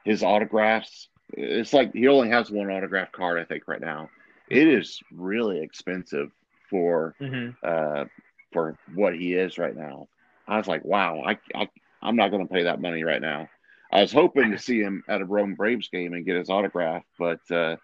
[0.04, 1.08] his autographs.
[1.32, 4.10] It's like he only has one autograph card, I think, right now.
[4.48, 6.30] It is really expensive
[6.70, 7.50] for mm-hmm.
[7.62, 8.04] uh,
[8.52, 10.08] for what he is right now.
[10.46, 11.68] I was like, wow, I, I
[12.02, 13.48] I'm not going to pay that money right now.
[13.90, 17.04] I was hoping to see him at a Rome Braves game and get his autograph,
[17.18, 17.76] but uh,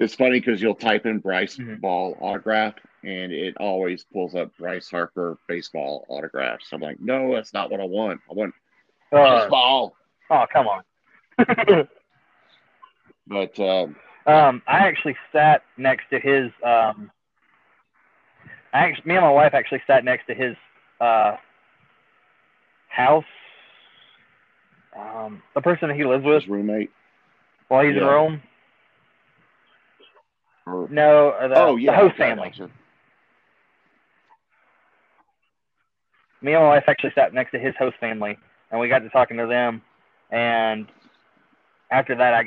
[0.00, 1.74] it's funny because you'll type in Bryce mm-hmm.
[1.76, 6.68] Ball autograph and it always pulls up Bryce Harper baseball autographs.
[6.72, 8.20] I'm like, no, that's not what I want.
[8.28, 8.54] I want
[9.12, 9.94] uh, Ball.
[10.30, 10.82] Oh, come on.
[13.26, 16.50] but um, um, I actually sat next to his.
[16.64, 17.10] Um,
[18.72, 20.56] I actually, me and my wife actually sat next to his
[21.00, 21.36] uh,
[22.88, 23.24] house.
[24.96, 26.90] Um, the person that he lives with, his roommate,
[27.68, 28.02] while he's yeah.
[28.02, 28.42] in Rome.
[30.72, 32.52] Or, no, uh, the, oh yeah, the host family.
[36.42, 38.38] Me and my wife actually sat next to his host family,
[38.70, 39.82] and we got to talking to them.
[40.30, 40.86] And
[41.90, 42.40] after that, I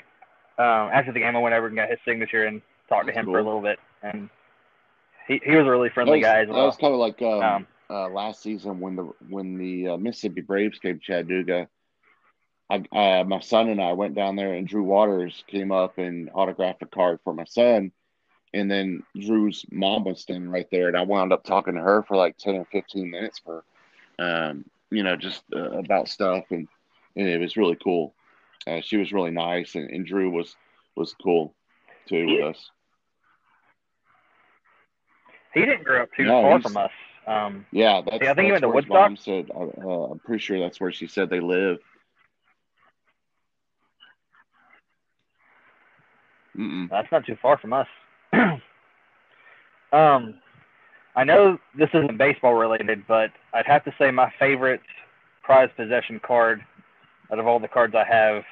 [0.57, 3.19] um, after the game, I went over and got his signature and talked That's to
[3.19, 3.35] him cool.
[3.35, 4.29] for a little bit, and
[5.27, 6.57] he, he was a really friendly was, guy as well.
[6.57, 9.97] That was kind of like um, um, uh, last season when the when the uh,
[9.97, 11.67] Mississippi Braves came to Chattanooga.
[12.69, 16.29] I, uh, my son and I went down there, and Drew Waters came up and
[16.33, 17.91] autographed a card for my son.
[18.55, 22.03] And then Drew's mom was standing right there, and I wound up talking to her
[22.03, 23.63] for like ten or fifteen minutes for,
[24.19, 26.67] um, you know, just uh, about stuff, and,
[27.15, 28.13] and it was really cool.
[28.67, 30.55] Uh, she was really nice, and, and Drew was
[30.95, 31.55] was cool
[32.07, 32.69] too with us.
[35.55, 36.91] He didn't grow up too no, far from us.
[37.25, 39.09] Um, yeah, that's, yeah, I think he went to Woodstock.
[39.09, 41.79] Mom said, uh, uh, I'm pretty sure that's where she said they live.
[46.55, 46.89] Mm-mm.
[46.89, 47.87] That's not too far from us.
[49.93, 50.35] um,
[51.15, 54.81] I know this isn't baseball related, but I'd have to say my favorite
[55.43, 56.61] prized possession card
[57.31, 58.43] out of all the cards I have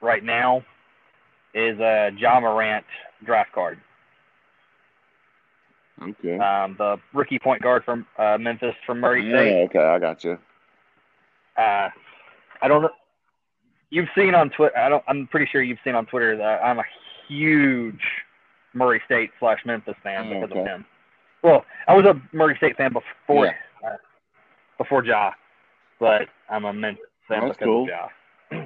[0.00, 0.64] right now
[1.54, 2.86] is a Ja Morant
[3.24, 3.78] draft card.
[6.02, 6.38] Okay.
[6.38, 9.64] Um, the rookie point guard from uh, Memphis from Murray yeah, State.
[9.64, 10.38] Okay, I got you.
[11.58, 11.90] Uh,
[12.62, 12.90] I don't know.
[13.90, 14.78] You've seen on Twitter.
[14.78, 15.04] I don't.
[15.08, 16.84] I'm pretty sure you've seen on Twitter that I'm a
[17.28, 18.00] huge
[18.74, 20.60] Murray State slash Memphis fan oh, because okay.
[20.60, 20.84] of him.
[21.42, 23.52] Well, I was a Murray State fan before yeah.
[23.86, 23.96] uh,
[24.78, 25.32] before Ja,
[25.98, 27.82] but I'm a Memphis fan That's because cool.
[27.84, 28.62] of Ja.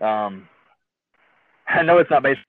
[0.26, 0.48] um,
[1.68, 2.40] I know it's not based.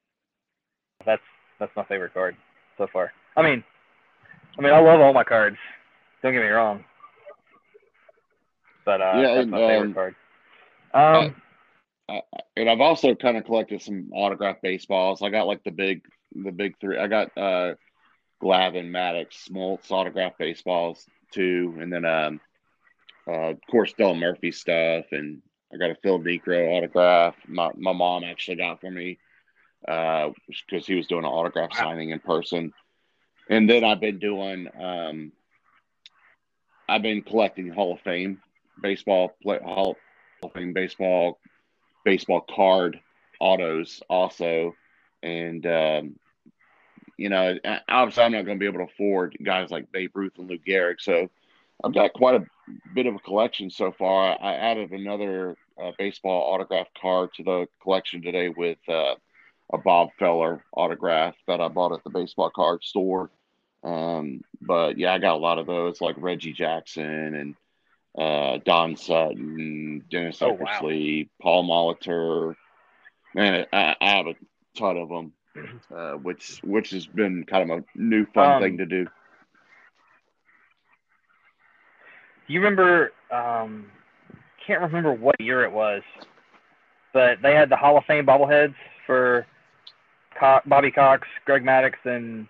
[1.06, 1.22] That's
[1.60, 2.36] that's my favorite card
[2.78, 3.12] so far.
[3.38, 3.64] I mean,
[4.58, 5.58] I mean, I love all my cards.
[6.22, 6.84] Don't get me wrong.
[8.86, 10.16] But uh, yeah, that's and, my favorite um, card.
[10.94, 11.36] Um,
[12.08, 12.22] I,
[12.56, 15.22] and I've also kind of collected some autographed baseballs.
[15.22, 16.04] I got like the big,
[16.34, 16.98] the big three.
[16.98, 17.76] I got uh,
[18.42, 22.40] Glavine, Maddux, Smoltz autograph baseballs too, and then um,
[23.28, 25.42] uh, of course Dale Murphy stuff and
[25.74, 27.36] I got a Phil Niekro autograph.
[27.48, 29.18] My my mom actually got for me
[29.82, 30.34] because
[30.72, 31.78] uh, he was doing an autograph wow.
[31.78, 32.74] signing in person.
[33.50, 35.32] And then I've been doing um,
[36.88, 38.42] I've been collecting Hall of Fame
[38.82, 39.98] baseball play, Hall
[40.44, 41.40] of Fame baseball
[42.06, 43.00] baseball card
[43.42, 44.74] autos also,
[45.22, 46.16] and um,
[47.18, 47.58] you know
[47.90, 50.58] obviously I'm not going to be able to afford guys like Babe Ruth and Lou
[50.60, 51.30] Gehrig, so
[51.84, 52.46] I've got quite a
[52.94, 54.38] bit of a collection so far.
[54.42, 59.16] I added another uh, baseball autograph card to the collection today with uh,
[59.74, 63.30] a Bob Feller autograph that I bought at the baseball card store.
[63.84, 67.56] Um, but yeah, I got a lot of those like Reggie Jackson and
[68.18, 71.30] uh, Don Sutton, Dennis oh, Eckersley, wow.
[71.42, 72.56] Paul Molitor.
[73.34, 74.36] Man, I, I, have a
[74.78, 75.34] ton of them,
[75.94, 79.04] uh, which which has been kind of a new fun um, thing to do.
[82.48, 83.12] Do you remember?
[83.32, 83.88] Um,
[84.66, 86.02] can't remember what year it was,
[87.14, 89.46] but they had the Hall of Fame bobbleheads for
[90.40, 92.48] Co- Bobby Cox, Greg Maddux, and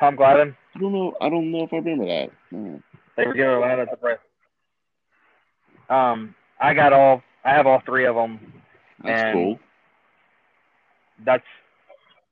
[0.00, 0.56] Tom Glavine.
[0.74, 1.14] I don't know.
[1.20, 2.30] I don't know if I remember that.
[2.50, 2.82] No.
[3.16, 4.18] They were giving out at the press.
[5.88, 7.22] Um, I got all.
[7.44, 8.40] I have all three of them.
[9.02, 9.58] That's cool.
[11.24, 11.44] That's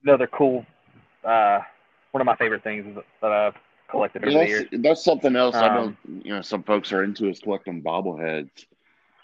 [0.05, 0.65] another cool.
[1.25, 1.61] Uh,
[2.13, 3.55] one of my favorite things that I've
[3.89, 4.67] collected over yeah, the years.
[4.73, 5.97] That's something else um, I know.
[6.25, 8.67] You know, some folks are into is collecting bobbleheads,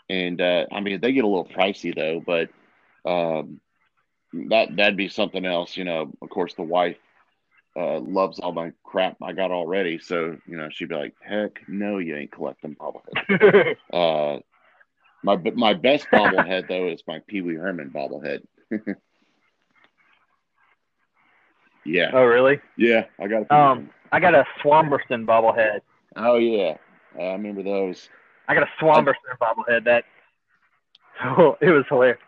[0.09, 2.22] and uh, I mean they get a little pricey though.
[2.24, 2.51] But
[3.11, 3.61] um,
[4.51, 5.76] that that'd be something else.
[5.76, 6.99] You know, of course, the wife
[7.79, 11.61] uh, loves all my crap I got already, so you know she'd be like, "Heck,
[11.68, 14.41] no, you ain't collecting bobbleheads." uh,
[15.22, 18.43] my my best bobblehead though is my Pee Wee Herman bobblehead.
[21.85, 22.11] yeah.
[22.12, 22.61] Oh, really?
[22.76, 23.43] Yeah, I got.
[23.51, 25.81] A um, I got a Swamberson bobblehead.
[26.16, 26.76] Oh yeah,
[27.18, 28.09] I remember those.
[28.49, 30.05] I got a Swamberson bobblehead that.
[31.20, 32.20] Oh, it was hilarious.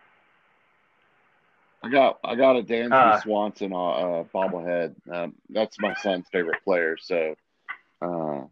[1.83, 4.95] I got I got a Dansby uh, Swanson uh, uh, bobblehead.
[5.11, 7.35] Um, that's my son's favorite player, so
[8.03, 8.43] uh,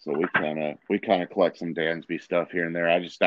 [0.00, 2.88] so we kind of we kind of collect some Dansby stuff here and there.
[2.88, 3.22] I just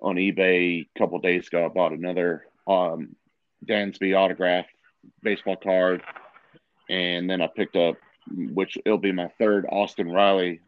[0.00, 1.64] on eBay a couple days ago.
[1.64, 3.16] I bought another um,
[3.66, 4.66] Dansby autograph
[5.22, 6.02] baseball card,
[6.90, 7.96] and then I picked up
[8.30, 10.60] which it'll be my third Austin Riley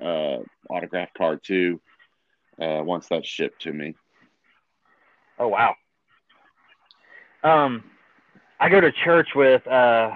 [0.00, 0.38] uh,
[0.70, 1.80] autograph card too.
[2.60, 3.94] Uh, once that's shipped to me.
[5.38, 5.74] Oh wow!
[7.42, 7.84] Um,
[8.60, 10.10] I go to church with uh,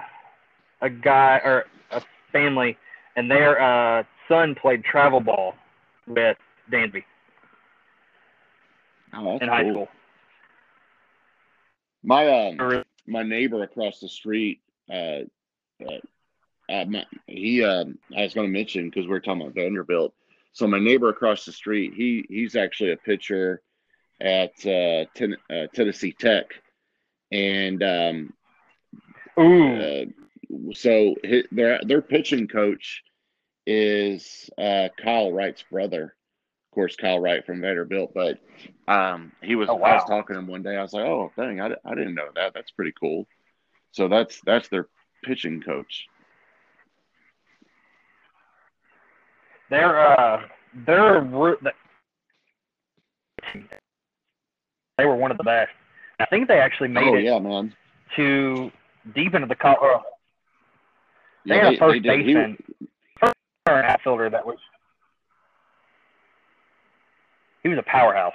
[0.81, 2.01] a guy or a
[2.31, 2.77] family,
[3.15, 5.55] and their uh, son played travel ball
[6.07, 6.37] with
[6.71, 7.03] Dansby
[9.13, 9.87] oh, in high school.
[12.03, 15.23] My um, my neighbor across the street, uh,
[15.83, 15.99] uh,
[16.69, 20.13] uh my, he um, I was going to mention because we are talking about Vanderbilt.
[20.53, 23.61] So my neighbor across the street, he he's actually a pitcher
[24.21, 26.45] at uh, ten, uh, Tennessee Tech
[27.31, 28.33] and um,
[29.37, 30.05] uh,
[30.73, 33.03] so his, their their pitching coach
[33.65, 36.15] is uh, Kyle Wright's brother.
[36.71, 38.39] Of course, Kyle Wright from Vanderbilt, but
[38.87, 39.69] um, he was.
[39.69, 39.87] Oh, wow.
[39.87, 40.75] I was talking to him one day.
[40.75, 42.53] I was like, "Oh, dang, I, I didn't know that.
[42.53, 43.27] That's pretty cool."
[43.91, 44.87] So that's that's their
[45.23, 46.07] pitching coach.
[49.69, 50.43] They're uh,
[50.85, 51.21] they're
[54.97, 55.71] they were one of the best.
[56.19, 57.73] I think they actually made oh, it yeah, man.
[58.15, 58.71] to
[59.13, 60.03] deep into the Colorado.
[61.45, 62.57] They yeah, had a first baseman,
[63.19, 63.35] first
[63.67, 64.57] outfielder that was
[67.63, 68.33] he was a powerhouse.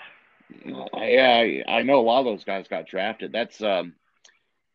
[0.65, 3.33] Yeah, I know a lot of those guys got drafted.
[3.33, 3.95] That's um,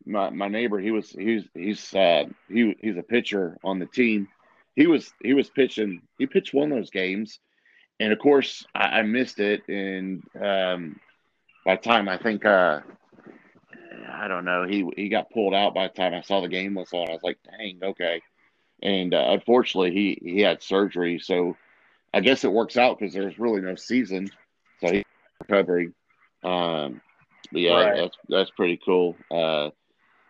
[0.06, 0.80] my my neighbor.
[0.80, 4.28] He was he's he's uh, he he's a pitcher on the team.
[4.76, 6.02] He was he was pitching.
[6.18, 7.40] He pitched one of those games,
[8.00, 9.68] and of course I, I missed it.
[9.68, 11.00] And um,
[11.68, 12.80] by the time I think uh,
[14.10, 16.76] I don't know, he he got pulled out by the time I saw the game
[16.76, 17.10] was on.
[17.10, 18.22] I was like, dang, okay.
[18.82, 21.58] And uh, unfortunately, he he had surgery, so
[22.14, 24.30] I guess it works out because there's really no season,
[24.80, 25.04] so he's
[25.42, 25.94] recovering.
[26.42, 27.02] Um,
[27.52, 27.98] but yeah, right.
[27.98, 29.18] that's that's pretty cool.
[29.30, 29.72] Uh,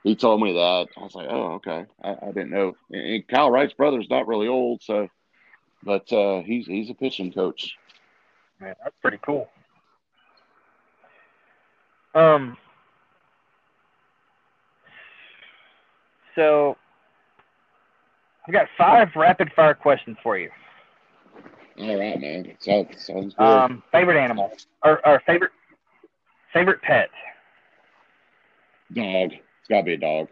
[0.04, 2.76] he told me that I was like, oh, okay, I, I didn't know.
[2.90, 5.08] And Kyle Wright's brother's not really old, so
[5.84, 7.78] but uh, he's he's a pitching coach.
[8.60, 9.48] Man, that's pretty cool.
[12.18, 12.58] Um,
[16.36, 16.76] so
[18.48, 20.50] I've got five rapid fire questions for you.
[21.80, 22.56] All right, man.
[22.60, 23.46] Sounds sounds good.
[23.46, 24.52] Um, favorite animal
[24.84, 25.52] or, or favorite
[26.54, 27.10] favorite pet?
[28.94, 29.34] Dog.
[29.34, 30.28] It's got to be a dog.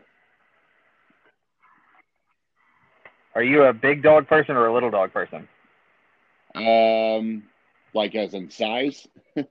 [3.36, 5.48] Are you a big dog person or a little dog person?
[6.56, 7.44] Um,
[7.94, 9.08] like as in size.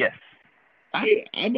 [0.00, 0.14] yes.
[0.92, 1.56] I I'm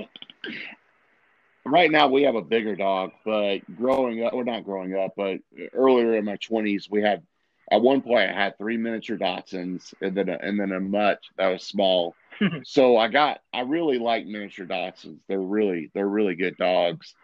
[1.65, 5.39] right now we have a bigger dog, but growing up, or not growing up, but
[5.73, 7.23] earlier in my twenties, we had
[7.71, 11.21] at one point I had three miniature Dachshunds and then a, and then a mutt
[11.39, 12.15] that was small.
[12.65, 15.21] so I got I really like miniature Dachshunds.
[15.29, 17.15] They're really they're really good dogs.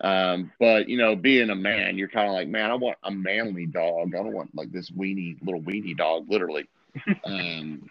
[0.00, 3.10] Um, but you know, being a man, you're kind of like, man, I want a
[3.10, 4.14] manly dog.
[4.14, 6.68] I don't want like this weenie little weenie dog, literally.
[7.24, 7.90] um,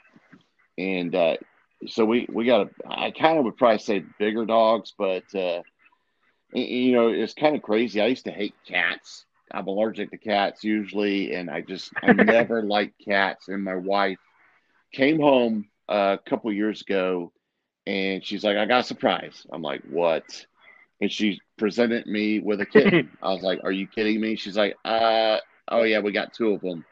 [0.77, 1.37] and uh,
[1.85, 2.67] so we we got.
[2.67, 5.61] a, I kind of would probably say bigger dogs, but uh,
[6.53, 8.01] you know, it's kind of crazy.
[8.01, 9.25] I used to hate cats.
[9.51, 13.47] I'm allergic to cats usually, and I just I never liked cats.
[13.47, 14.17] And my wife
[14.91, 17.31] came home uh, a couple years ago,
[17.85, 20.45] and she's like, "I got a surprise." I'm like, "What?"
[20.99, 23.11] And she presented me with a kitten.
[23.21, 25.37] I was like, "Are you kidding me?" She's like, "Uh,
[25.69, 26.85] oh yeah, we got two of them."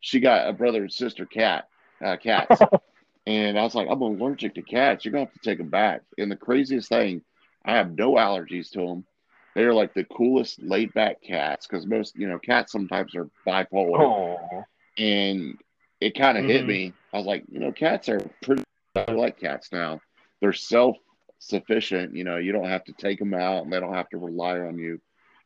[0.00, 1.68] She got a brother and sister cat,
[2.04, 2.60] uh, cats,
[3.26, 5.04] and I was like, "I'm allergic to cats.
[5.04, 7.22] You're gonna have to take them back." And the craziest thing,
[7.64, 9.06] I have no allergies to them.
[9.54, 14.00] They're like the coolest laid back cats because most, you know, cats sometimes are bipolar.
[14.00, 14.64] Oh.
[14.98, 15.58] And
[16.00, 16.68] it kind of hit Mhm.
[16.68, 16.92] me.
[17.12, 18.64] I was like, you know, cats are pretty,
[18.96, 20.00] I like cats now.
[20.40, 20.96] They're self
[21.38, 22.16] sufficient.
[22.16, 24.58] You know, you don't have to take them out and they don't have to rely
[24.58, 25.00] on you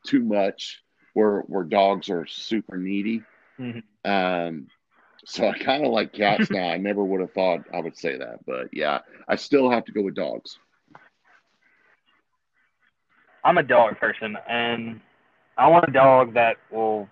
[0.07, 0.83] too much
[1.14, 3.22] where, where dogs are super needy.
[3.59, 3.83] Mhm.
[4.05, 4.68] Um,
[5.29, 6.70] so I kind of like cats now.
[6.70, 9.93] I never would have thought I would say that, but yeah, I still have to
[9.93, 10.57] go with dogs.
[13.45, 15.01] I'm a dog person, and
[15.59, 17.09] I want a dog that will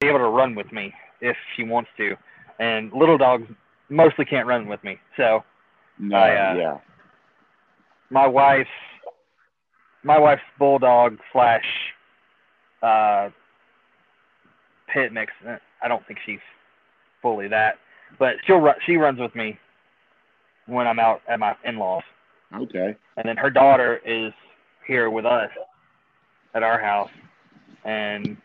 [0.00, 2.16] be able to run with me if she wants to.
[2.58, 3.46] And little dogs
[3.88, 4.98] mostly can't run with me.
[5.16, 5.42] So
[5.98, 6.78] No, I, uh, yeah.
[8.10, 8.68] my wife's
[10.02, 11.64] my wife's bulldog slash
[12.82, 13.30] uh,
[14.92, 15.32] pit mix.
[15.82, 16.40] I don't think she's
[17.24, 17.78] fully that,
[18.18, 18.74] but she'll run.
[18.84, 19.58] She runs with me
[20.66, 22.02] when I'm out at my in-laws.
[22.54, 22.94] Okay.
[23.16, 24.32] and then her daughter is
[24.86, 25.50] here with us
[26.54, 27.10] at our house,
[27.84, 28.36] and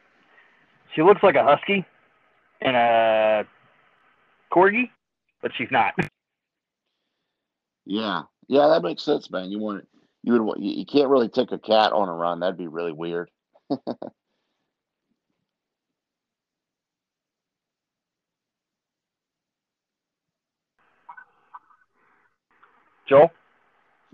[0.95, 1.85] she looks like a husky
[2.61, 3.45] and a
[4.51, 4.89] corgi,
[5.41, 5.93] but she's not.
[7.85, 9.49] Yeah, yeah, that makes sense, man.
[9.49, 9.87] You want
[10.21, 12.39] you would you can't really take a cat on a run.
[12.39, 13.31] That'd be really weird.
[23.09, 23.31] Joel,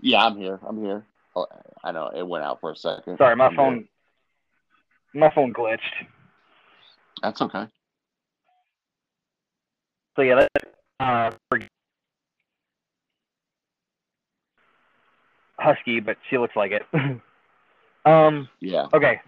[0.00, 0.58] Yeah, I'm here.
[0.66, 1.04] I'm here.
[1.36, 1.46] Oh,
[1.84, 3.18] I know it went out for a second.
[3.18, 3.88] sorry, my I'm phone,
[5.14, 5.78] my phone glitched.
[7.22, 7.66] That's okay.
[10.16, 10.50] So yeah, that
[10.98, 11.30] uh,
[15.58, 16.82] husky, but she looks like it.
[18.06, 18.86] um, Yeah.
[18.94, 19.20] okay.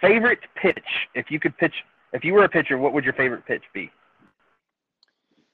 [0.00, 0.78] Favorite pitch?
[1.14, 1.74] If you could pitch,
[2.14, 3.90] if you were a pitcher, what would your favorite pitch be?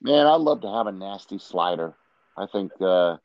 [0.03, 1.95] Man, I'd love to have a nasty slider.
[2.37, 3.17] I think, uh,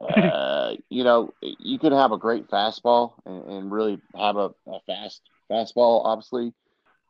[0.00, 4.80] uh, you know, you could have a great fastball and, and really have a, a
[4.86, 6.52] fast fastball, obviously,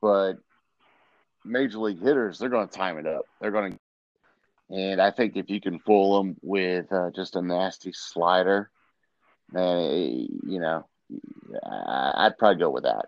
[0.03, 0.35] but
[1.45, 3.25] major league hitters, they're going to time it up.
[3.41, 3.79] They're going to,
[4.77, 8.71] and I think if you can fool them with uh, just a nasty slider,
[9.53, 10.85] man, eh, you know,
[11.65, 13.07] I- I'd probably go with that.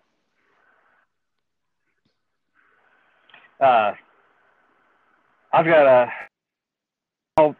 [3.60, 3.92] uh,
[5.52, 6.12] I've got a.
[7.38, 7.56] I'll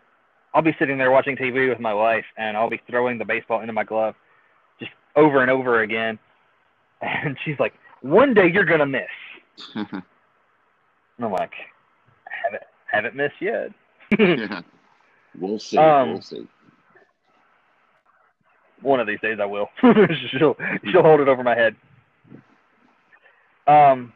[0.55, 3.61] I'll be sitting there watching TV with my wife, and I'll be throwing the baseball
[3.61, 4.15] into my glove,
[4.79, 6.19] just over and over again,
[7.03, 9.03] and she's like, "One day you're gonna miss,"
[9.75, 10.03] and
[11.21, 11.53] I'm like,
[12.45, 13.71] "Haven't haven't missed yet."
[14.19, 14.63] yeah.
[15.39, 15.79] We'll see.
[15.79, 16.49] Um, we'll see.
[18.81, 19.69] One of these days I will.
[19.81, 20.57] she'll
[20.91, 21.75] she'll hold it over my head.
[23.67, 24.13] Um,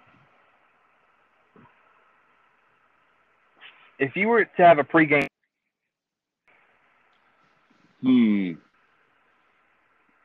[4.03, 5.29] if you were to have a pregame,
[8.03, 8.55] Hmm.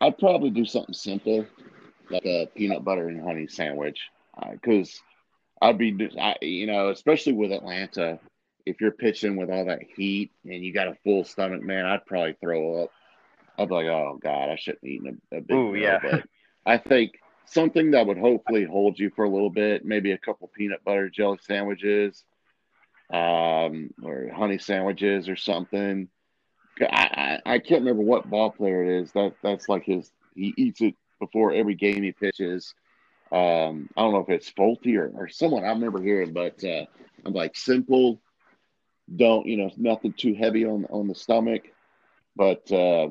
[0.02, 1.46] I'd probably do something simple,
[2.10, 4.00] like a peanut butter and honey sandwich,
[4.52, 5.00] because
[5.62, 8.20] I'd be, I, you know, especially with Atlanta,
[8.66, 12.06] if you're pitching with all that heat and you got a full stomach, man, I'd
[12.08, 12.90] probably throw up.
[13.60, 15.84] I'd be like, oh God, I shouldn't have eaten a, a big Ooh, meal.
[15.84, 16.00] yeah.
[16.12, 16.24] But
[16.66, 17.12] I think
[17.46, 21.12] something that would hopefully hold you for a little bit, maybe a couple peanut butter
[21.12, 22.24] jelly sandwiches,
[23.12, 26.10] um, or honey sandwiches or something.
[26.82, 29.12] I, I, I can't remember what ball player it is.
[29.14, 30.12] That that's like his.
[30.36, 32.76] He eats it before every game he pitches.
[33.32, 36.86] Um, I don't know if it's Folty or, or someone I remember hearing, but uh,
[37.26, 38.20] I'm like simple.
[39.16, 41.64] Don't you know nothing too heavy on on the stomach,
[42.36, 43.10] but uh,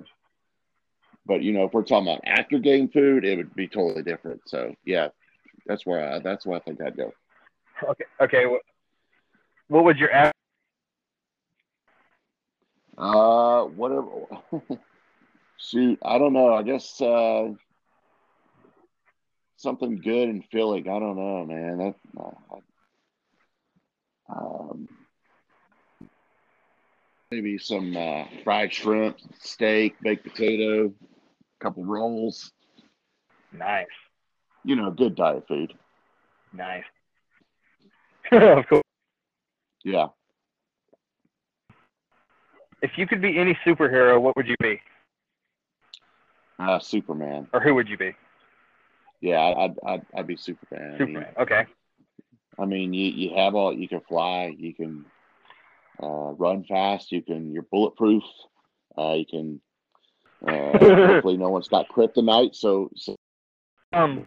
[1.26, 4.42] but you know if we're talking about after game food, it would be totally different.
[4.46, 5.08] So yeah,
[5.66, 7.12] that's where I, that's where I think I'd go.
[7.82, 8.04] Okay.
[8.20, 8.46] Okay.
[8.46, 8.62] What,
[9.68, 10.32] what would your average?
[12.96, 14.08] Uh, whatever.
[15.58, 16.54] Shoot, I don't know.
[16.54, 17.48] I guess uh,
[19.56, 20.88] something good and filling.
[20.88, 21.78] I don't know, man.
[21.78, 22.56] That, uh,
[24.28, 24.88] um,
[27.30, 32.52] maybe some uh, fried shrimp, steak, baked potato, a couple rolls.
[33.52, 33.86] Nice.
[34.64, 35.74] You know, good diet food.
[36.52, 36.84] Nice.
[38.32, 38.85] of course.
[39.86, 40.08] Yeah.
[42.82, 44.80] If you could be any superhero, what would you be?
[46.58, 47.46] Uh, Superman.
[47.52, 48.12] Or who would you be?
[49.20, 50.98] Yeah, I'd I'd, I'd be Superman.
[50.98, 51.22] Superman.
[51.22, 51.66] I mean, okay.
[52.58, 55.04] I mean, you, you have all you can fly, you can
[56.02, 58.24] uh, run fast, you can you're bulletproof,
[58.98, 59.60] uh, you can.
[60.46, 62.56] Uh, hopefully, no one's got kryptonite.
[62.56, 63.14] So, so
[63.92, 64.26] Um,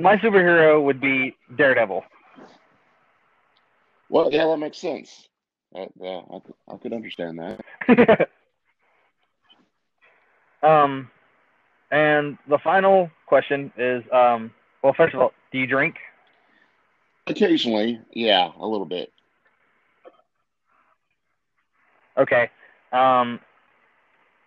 [0.00, 2.04] my superhero would be Daredevil.
[4.08, 5.28] well, yeah, that makes sense.
[5.74, 8.28] Uh, yeah, I could, I could understand that.
[10.62, 11.10] um,
[11.90, 14.50] and the final question is, um,
[14.82, 15.96] well, first of all, do you drink?
[17.26, 19.12] Occasionally, yeah, a little bit.
[22.16, 22.50] Okay.
[22.92, 23.38] Um,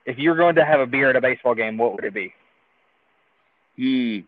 [0.05, 2.13] if you were going to have a beer at a baseball game, what would it
[2.13, 2.33] be?
[3.77, 4.25] Hmm.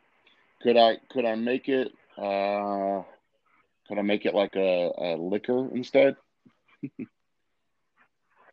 [0.64, 1.92] Could I could I make it?
[2.18, 3.04] Uh,
[3.88, 6.16] could I make it like a, a liquor instead?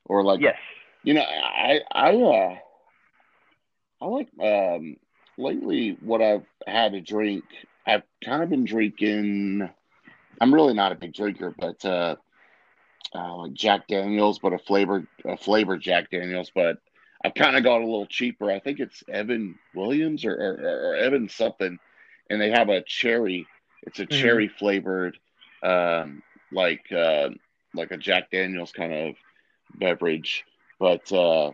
[0.04, 0.56] or like Yes.
[1.02, 2.56] You know, I I uh
[4.02, 4.96] I like um
[5.38, 7.44] lately what I've had to drink.
[7.86, 9.68] I've kind of been drinking.
[10.40, 12.16] I'm really not a big drinker, but uh,
[13.14, 16.50] uh like Jack Daniels, but a flavored a flavored Jack Daniels.
[16.54, 16.78] But
[17.24, 18.50] I've kind of got a little cheaper.
[18.50, 21.78] I think it's Evan Williams or or, or Evan something,
[22.31, 23.47] and they have a cherry.
[23.85, 24.11] It's a Mhm.
[24.11, 25.18] cherry flavored,
[25.62, 26.22] um,
[26.53, 27.31] like uh,
[27.74, 29.16] like a Jack Daniels kind of
[29.74, 30.45] beverage.
[30.78, 31.53] But uh,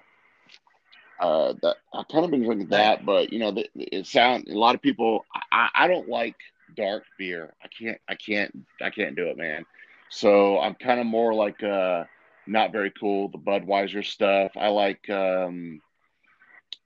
[1.21, 4.59] uh, that I've kind of been drinking that, but you know, the, it sound a
[4.59, 5.25] lot of people.
[5.53, 6.37] I, I don't like
[6.77, 7.55] dark beer.
[7.65, 7.99] I can't.
[8.09, 8.53] I can't.
[8.83, 9.65] I can't do it, man.
[10.11, 12.05] So I'm kind of more like uh,
[12.47, 13.29] not very cool.
[13.29, 14.53] The Budweiser stuff.
[14.57, 15.09] I like.
[15.11, 15.81] Um,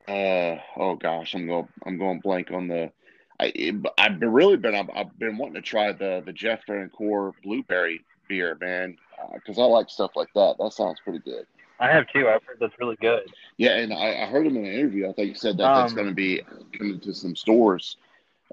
[0.08, 1.68] uh, oh gosh, I'm going.
[1.86, 2.92] I'm going blank on the.
[3.40, 4.74] I, I've been really been.
[4.74, 6.60] I've, I've been wanting to try the the Jeff
[6.92, 8.96] Core blueberry beer, man,
[9.34, 10.56] because I like stuff like that.
[10.58, 11.46] That sounds pretty good.
[11.78, 12.28] I have two.
[12.28, 13.22] I've heard that's really good.
[13.56, 15.08] Yeah, and I, I heard him in an interview.
[15.08, 16.42] I think he said that that's Um, going to be
[16.76, 17.96] coming to some stores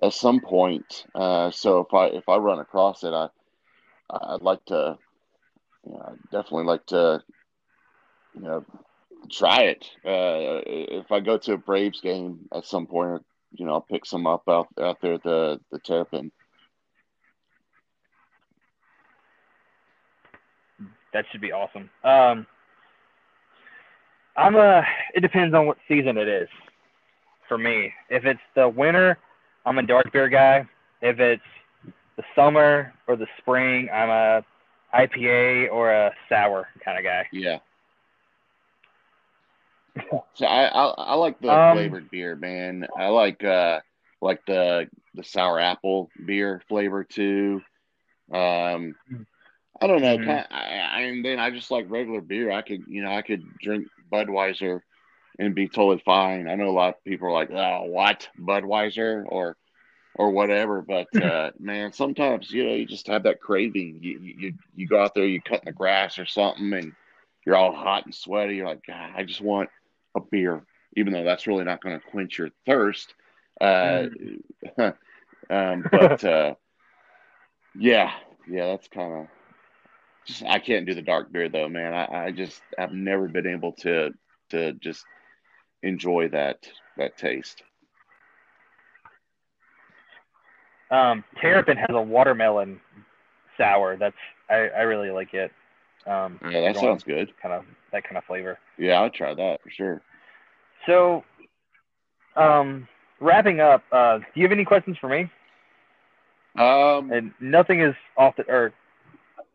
[0.01, 1.05] at some point.
[1.13, 3.27] Uh, so if I if I run across it, I
[4.09, 4.97] I'd like to,
[5.85, 7.21] you know, I'd definitely like to,
[8.35, 8.65] you know,
[9.29, 9.85] try it.
[10.05, 14.05] Uh, if I go to a Braves game at some point, you know, I'll pick
[14.05, 16.31] some up out out there at the the Terrapin.
[21.13, 21.89] That should be awesome.
[22.03, 22.45] Um,
[24.35, 24.83] I'm a.
[25.15, 26.49] It depends on what season it is.
[27.47, 29.17] For me, if it's the winter,
[29.65, 30.67] I'm a dark beer guy.
[31.01, 31.41] If it's
[32.17, 34.45] the summer or the spring, I'm a
[34.93, 37.25] IPA or a sour kind of guy.
[37.31, 37.59] Yeah.
[40.33, 42.87] So I, I I like the Um, flavored beer, man.
[42.97, 43.79] I like uh
[44.21, 47.61] like the the sour apple beer flavor too.
[48.31, 48.95] Um,
[49.81, 50.17] I don't know.
[50.17, 50.25] Mhm.
[50.25, 52.51] Kind I, I, and then I just like regular beer.
[52.51, 54.81] I could you know I could drink Budweiser
[55.39, 56.47] and be totally fine.
[56.47, 59.55] I know a lot of people are like, oh, what Budweiser or
[60.15, 60.81] or whatever.
[60.81, 63.99] But uh, man, sometimes you know you just have that craving.
[64.01, 66.93] You you you go out there, you cut in the grass or something, and
[67.45, 68.55] you're all hot and sweaty.
[68.57, 69.69] You're like, God, I just want
[70.17, 70.63] a beer,
[70.95, 73.13] even though that's really not going to quench your thirst.
[73.59, 74.07] Uh,
[75.49, 76.55] um, but uh,
[77.77, 78.11] yeah,
[78.49, 79.27] yeah, that's kind of.
[80.25, 81.93] Just, I can't do the dark beer though, man.
[81.93, 84.11] I, I just I've never been able to
[84.49, 85.05] to just
[85.83, 87.63] enjoy that that taste.
[90.89, 92.79] Um, Terrapin has a watermelon
[93.57, 93.97] sour.
[93.97, 94.15] That's
[94.49, 95.51] I, I really like it.
[96.07, 97.31] Um, Yeah, that sounds good.
[97.41, 98.57] kind of that kind of flavor.
[98.77, 100.01] Yeah, I'll try that for sure.
[100.85, 101.23] So,
[102.35, 102.87] um,
[103.19, 105.29] wrapping up, uh, do you have any questions for me?
[106.57, 108.73] Um, And nothing is off the or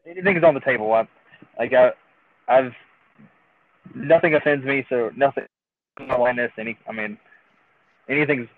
[0.06, 0.92] anything is on the table.
[0.92, 1.08] I,
[1.58, 1.92] like I,
[2.48, 2.72] I've
[3.94, 5.44] nothing offends me, so nothing.
[5.96, 6.78] Blindness, any.
[6.88, 7.18] I mean,
[8.08, 8.48] anything's.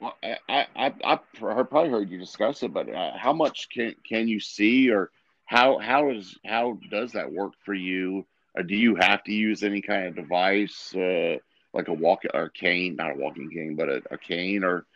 [0.00, 0.16] Well,
[0.48, 4.40] I, I, I, probably heard you discuss it, but uh, how much can can you
[4.40, 5.10] see, or
[5.44, 8.26] how how is how does that work for you?
[8.54, 11.36] Or do you have to use any kind of device, uh,
[11.72, 14.86] like a walk or cane, not a walking cane, but a, a cane or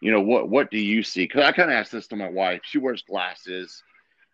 [0.00, 1.24] you know what what do you see?
[1.24, 2.60] Because I kind of asked this to my wife.
[2.64, 3.82] She wears glasses,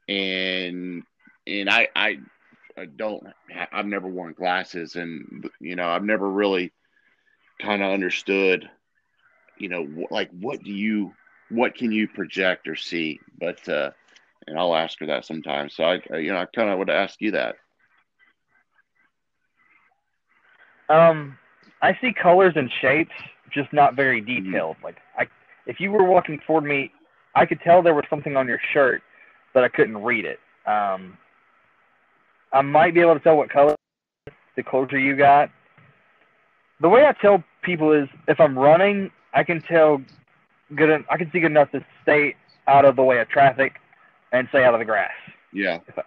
[0.09, 1.03] and
[1.47, 2.19] and I, I
[2.97, 3.27] don't
[3.73, 6.73] I've never worn glasses, and you know I've never really
[7.61, 8.69] kind of understood,
[9.59, 11.13] you know, like what do you
[11.51, 13.21] what can you project or see?
[13.39, 13.91] But uh,
[14.47, 15.75] and I'll ask her that sometimes.
[15.75, 17.57] So I you know I kind of would ask you that.
[20.89, 21.37] Um,
[21.83, 23.13] I see colors and shapes,
[23.53, 24.45] just not very mm-hmm.
[24.45, 24.77] detailed.
[24.77, 24.85] Mm-hmm.
[24.85, 25.27] Like I,
[25.67, 26.93] if you were walking toward me,
[27.35, 29.03] I could tell there was something on your shirt,
[29.53, 30.39] but I couldn't read it.
[30.67, 31.19] Um,
[32.53, 33.75] I might be able to tell what color
[34.57, 35.51] the closer you got.
[36.81, 40.01] The way I tell people is if I'm running, I can tell
[40.75, 41.05] good.
[41.11, 42.35] I can see good enough to stay
[42.67, 43.75] out of the way of traffic
[44.33, 45.13] and stay out of the grass.
[45.53, 45.79] Yeah.
[45.87, 46.03] If I,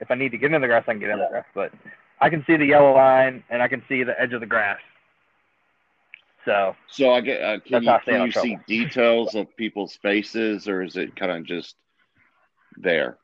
[0.00, 1.46] if I need to get in the grass, I can get in the grass.
[1.54, 1.72] But
[2.20, 4.78] I can see the yellow line and I can see the edge of the grass.
[6.44, 7.42] So, so I get.
[7.42, 11.44] Uh, can you, can you see details of people's faces, or is it kind of
[11.44, 11.74] just
[12.76, 13.18] there?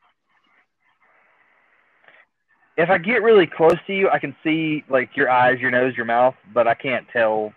[2.77, 5.95] If I get really close to you, I can see like your eyes, your nose,
[5.95, 7.53] your mouth, but I can't tell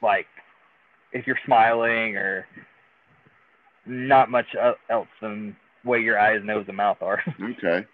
[0.00, 0.26] like
[1.16, 2.46] if you're smiling or
[3.86, 4.54] not much
[4.90, 7.22] else than way your eyes, nose, and mouth are.
[7.42, 7.86] okay.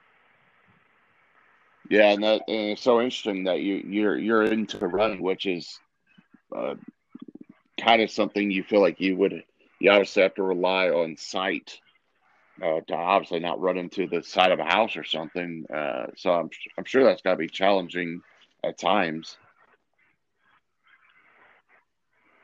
[1.89, 5.79] Yeah, and that and it's so interesting that you you're you're into running, which is
[6.57, 6.75] uh,
[7.81, 9.45] kind of something you feel like you would
[9.79, 11.79] you obviously have to rely on sight
[12.63, 15.65] uh, to obviously not run into the side of a house or something.
[15.73, 18.23] Uh, so I'm I'm sure that's got to be challenging
[18.65, 19.37] at times.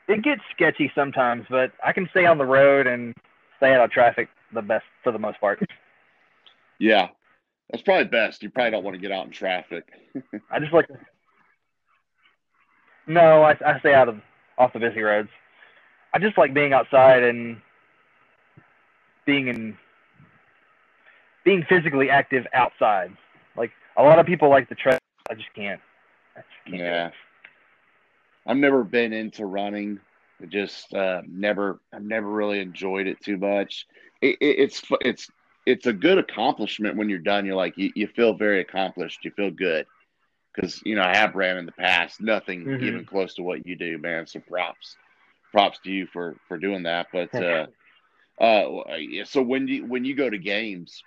[0.09, 3.13] It gets sketchy sometimes, but I can stay on the road and
[3.57, 5.61] stay out of traffic the best for the most part.
[6.79, 7.09] Yeah,
[7.69, 8.41] that's probably best.
[8.41, 9.87] You probably don't want to get out in traffic.
[10.51, 10.87] I just like.
[10.87, 10.97] To...
[13.05, 14.19] No, I, I stay out of
[14.57, 15.29] off the busy roads.
[16.11, 17.61] I just like being outside and
[19.27, 19.77] being in
[21.45, 23.15] being physically active outside.
[23.55, 24.97] Like a lot of people like the trail.
[25.29, 25.79] I just can't.
[26.35, 27.11] I just can't yeah.
[28.49, 29.99] I've never been into running.
[30.47, 31.79] just uh, never.
[31.93, 33.85] I've never really enjoyed it too much.
[34.21, 35.29] It, it, it's it's
[35.67, 37.45] it's a good accomplishment when you're done.
[37.45, 39.23] You're like you, you feel very accomplished.
[39.23, 39.85] You feel good
[40.55, 42.21] because you know I have ran in the past.
[42.21, 42.83] Nothing mm-hmm.
[42.83, 44.25] even close to what you do, man.
[44.25, 44.97] So props,
[45.51, 47.07] props to you for for doing that.
[47.13, 47.67] But uh,
[48.41, 51.03] uh, so when you when you go to games,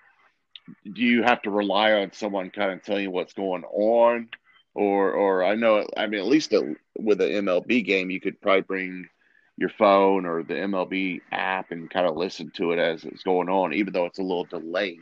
[0.93, 4.29] do you have to rely on someone kind of telling you what's going on,
[4.75, 6.53] or or I know I mean at least
[6.99, 9.09] with an MLB game you could probably bring
[9.57, 13.49] your phone or the MLB app and kind of listen to it as it's going
[13.49, 14.99] on, even though it's a little delayed.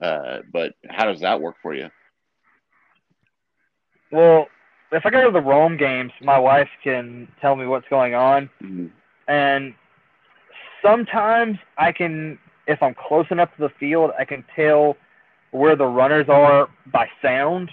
[0.00, 1.88] Uh, but how does that work for you?
[4.10, 4.48] Well,
[4.92, 8.50] if I go to the Rome games, my wife can tell me what's going on,
[8.62, 8.86] mm-hmm.
[9.28, 9.74] and
[10.84, 14.96] sometimes I can, if I'm close enough to the field, I can tell
[15.50, 17.70] where the runners are by sound,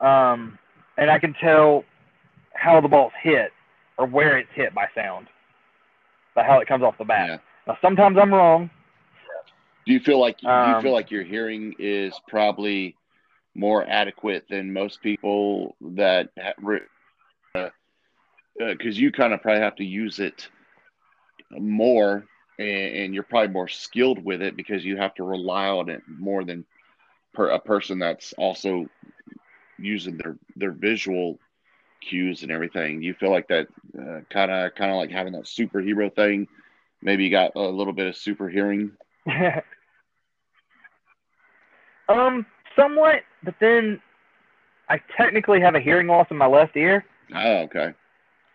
[0.00, 0.58] um,
[0.96, 1.84] and I can tell
[2.54, 3.52] how the ball's hit
[3.98, 5.28] or where it's hit by sound,
[6.34, 7.28] by how it comes off the bat.
[7.28, 7.38] Yeah.
[7.66, 8.70] Now, sometimes I'm wrong.
[9.86, 12.96] Do you feel like um, do you feel um, like your hearing is probably
[13.54, 16.80] more adequate than most people that because
[17.56, 20.48] uh, uh, you kind of probably have to use it
[21.50, 22.24] more
[22.58, 26.02] and, and, you're probably more skilled with it because you have to rely on it
[26.06, 26.64] more than
[27.34, 28.86] per, a person that's also
[29.80, 31.38] using their their visual
[32.00, 33.02] cues and everything.
[33.02, 33.68] You feel like that
[34.30, 36.48] kind of kind of like having that superhero thing.
[37.02, 38.92] Maybe you got a little bit of super hearing.
[42.08, 42.44] um,
[42.76, 44.00] somewhat, but then
[44.88, 47.04] I technically have a hearing loss in my left ear.
[47.34, 47.94] Oh, okay.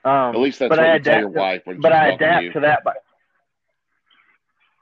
[0.04, 2.54] Um, At least that's what I you tell your wife when But I adapt to,
[2.54, 2.84] to that.
[2.84, 2.98] But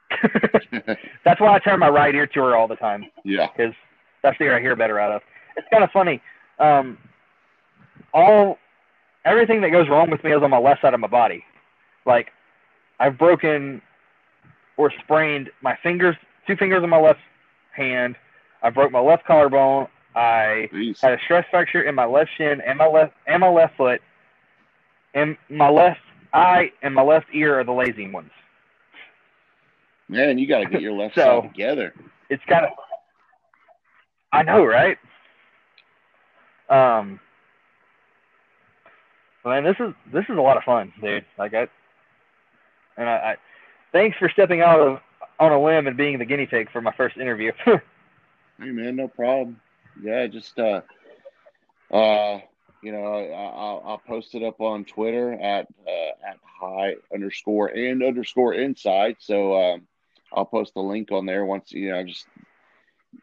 [1.25, 3.05] that's why I turn my right ear to her all the time.
[3.23, 3.47] Yeah.
[3.55, 3.73] Because
[4.21, 5.21] that's the ear I hear better out of.
[5.55, 6.21] It's kind of funny.
[6.59, 6.97] Um,
[8.13, 8.57] all
[9.25, 11.43] everything that goes wrong with me is on my left side of my body.
[12.05, 12.31] Like
[12.99, 13.81] I've broken
[14.77, 16.15] or sprained my fingers,
[16.47, 17.19] two fingers on my left
[17.75, 18.15] hand.
[18.61, 19.87] I broke my left collarbone.
[20.15, 21.01] I Jeez.
[21.01, 24.01] had a stress fracture in my left shin and my left and my left foot.
[25.13, 25.99] And my left
[26.33, 28.31] eye and my left ear are the lazy ones.
[30.09, 31.93] Man, you got to get your left so, side together.
[32.29, 32.71] It's kind of.
[34.31, 34.97] I know, right?
[36.73, 37.19] Um,
[39.45, 41.23] man, this is this is a lot of fun, dude.
[41.37, 41.67] Like I,
[42.97, 43.35] and I, I
[43.91, 44.99] thanks for stepping out of
[45.39, 47.51] on a limb and being the guinea pig for my first interview.
[47.65, 47.79] hey
[48.59, 49.61] man, no problem.
[50.01, 50.81] Yeah, just uh,
[51.91, 52.39] uh,
[52.81, 57.67] you know, I, will I'll post it up on Twitter at uh, at high underscore
[57.67, 59.17] and underscore inside.
[59.19, 59.87] So um,
[60.33, 62.25] I'll post the link on there once you know just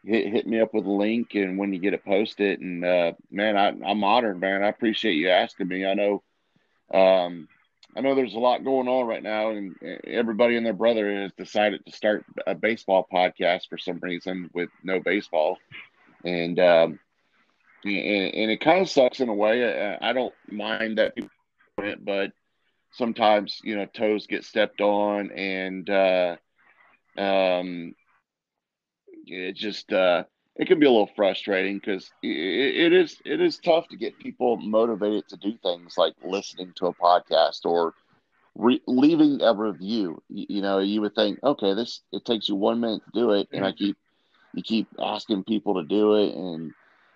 [0.03, 2.59] hit hit me up with a link and when you get it posted.
[2.59, 4.63] And uh, man, I, I'm honored, man.
[4.63, 5.85] I appreciate you asking me.
[5.85, 6.23] I know.
[6.93, 7.47] Um,
[7.95, 9.75] I know there's a lot going on right now, and
[10.05, 14.69] everybody and their brother has decided to start a baseball podcast for some reason with
[14.81, 15.57] no baseball,
[16.23, 16.99] and um,
[17.83, 19.97] and, and it kind of sucks in a way.
[20.01, 21.31] I, I don't mind that people
[21.79, 22.31] it, but
[22.93, 26.35] sometimes you know toes get stepped on, and uh,
[27.17, 27.93] um,
[29.25, 30.23] it just uh,
[30.55, 34.19] it can be a little frustrating because it, it is it is tough to get
[34.19, 37.93] people motivated to do things like listening to a podcast or
[38.55, 40.21] re- leaving a review.
[40.29, 43.31] You, you, know, you would think, okay, this it takes you one minute to do
[43.31, 43.97] it, and I keep
[44.53, 46.71] you keep asking people to do it, and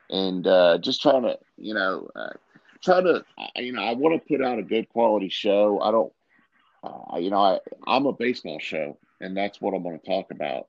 [0.09, 2.33] and uh, just trying to you know uh,
[2.83, 3.23] try to
[3.57, 5.79] you know I want to put out a good quality show.
[5.81, 6.11] I don't.
[6.83, 10.29] Uh, you know, I, I'm a baseball show, and that's what I'm going to talk
[10.29, 10.67] about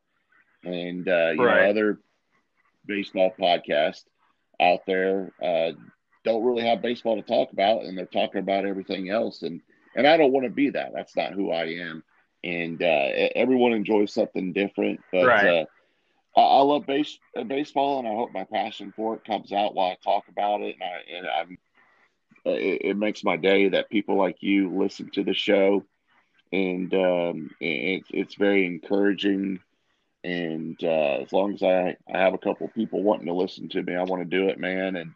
[0.66, 1.62] and uh, you right.
[1.62, 2.00] know other
[2.86, 4.04] baseball podcasts
[4.60, 5.72] out there uh,
[6.24, 9.42] don't really have baseball to talk about, and they're talking about everything else.
[9.42, 9.60] And
[9.94, 10.92] and I don't want to be that.
[10.94, 12.02] That's not who I am.
[12.44, 15.46] And uh, everyone enjoys something different, but right.
[15.46, 15.64] uh,
[16.38, 19.74] I, I, love base, uh, baseball, and I hope my passion for it comes out
[19.74, 20.76] while I talk about it.
[20.78, 21.58] And, I, and I'm,
[22.44, 25.84] uh, it, it, makes my day that people like you listen to the show,
[26.52, 29.58] and um, it, it's very encouraging
[30.26, 33.82] and uh, as long as I, I have a couple people wanting to listen to
[33.82, 34.96] me, I want to do it, man.
[34.96, 35.12] And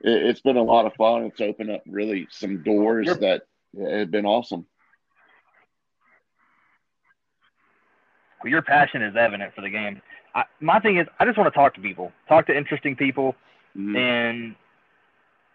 [0.00, 1.22] it, has been a lot of fun.
[1.22, 3.20] It's opened up really some doors yep.
[3.20, 3.42] that
[3.78, 4.66] have been awesome.
[8.42, 10.02] Well, your passion is evident for the game.
[10.34, 13.36] I, my thing is, I just want to talk to people, talk to interesting people,
[13.76, 13.94] mm-hmm.
[13.94, 14.56] and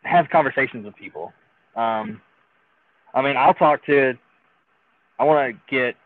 [0.03, 1.33] have conversations with people.
[1.75, 2.21] Um,
[3.13, 4.17] I mean, I'll talk to.
[5.19, 5.97] I want to get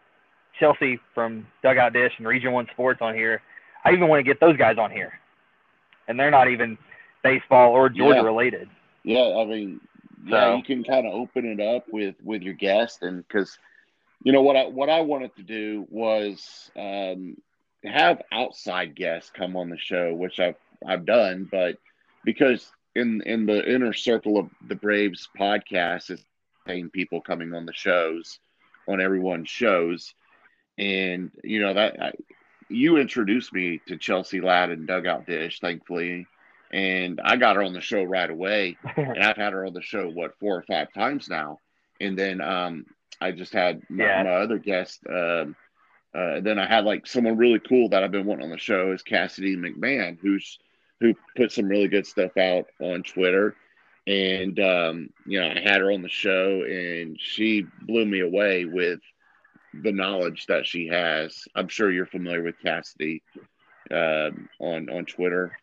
[0.59, 3.41] Chelsea from Dugout Dish and Region One Sports on here.
[3.85, 5.19] I even want to get those guys on here,
[6.07, 6.77] and they're not even
[7.23, 8.25] baseball or Georgia yeah.
[8.25, 8.69] related.
[9.03, 9.81] Yeah, I mean,
[10.25, 13.57] yeah, so, you can kind of open it up with with your guest, and because
[14.23, 17.37] you know what I what I wanted to do was um,
[17.83, 21.77] have outside guests come on the show, which I've I've done, but
[22.23, 26.23] because in in the inner circle of the Braves podcast is
[26.65, 28.39] paying people coming on the shows
[28.87, 30.13] on everyone's shows
[30.77, 32.11] and you know that I,
[32.69, 36.25] you introduced me to Chelsea Ladd and Dugout Dish, thankfully,
[36.71, 38.77] and I got her on the show right away.
[38.97, 41.59] and I've had her on the show what four or five times now,
[41.99, 42.85] and then um,
[43.21, 44.23] I just had my, yeah.
[44.23, 45.01] my other guest.
[45.07, 45.55] Um,
[46.15, 48.91] uh, then I had like someone really cool that I've been wanting on the show
[48.91, 50.59] is Cassidy McMahon, who's
[50.99, 53.55] who put some really good stuff out on Twitter.
[54.05, 58.65] And um, you know, I had her on the show, and she blew me away
[58.65, 58.99] with
[59.81, 61.43] the knowledge that she has.
[61.55, 63.23] I'm sure you're familiar with Cassidy
[63.91, 65.57] um, on on Twitter.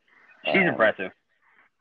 [0.45, 1.13] She's uh, impressive.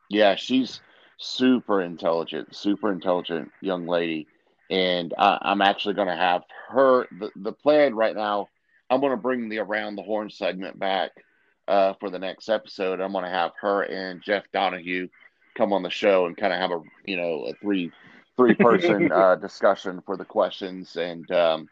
[0.08, 0.80] Yeah, she's
[1.18, 4.26] super intelligent, super intelligent young lady,
[4.70, 7.06] and I, am actually going to have her.
[7.18, 8.48] The, the plan right now,
[8.88, 11.12] I'm going to bring the around the horn segment back
[11.68, 13.00] uh, for the next episode.
[13.00, 15.08] I'm going to have her and Jeff Donahue
[15.56, 17.90] come on the show and kind of have a you know a three
[18.36, 21.68] three person uh, discussion for the questions and um,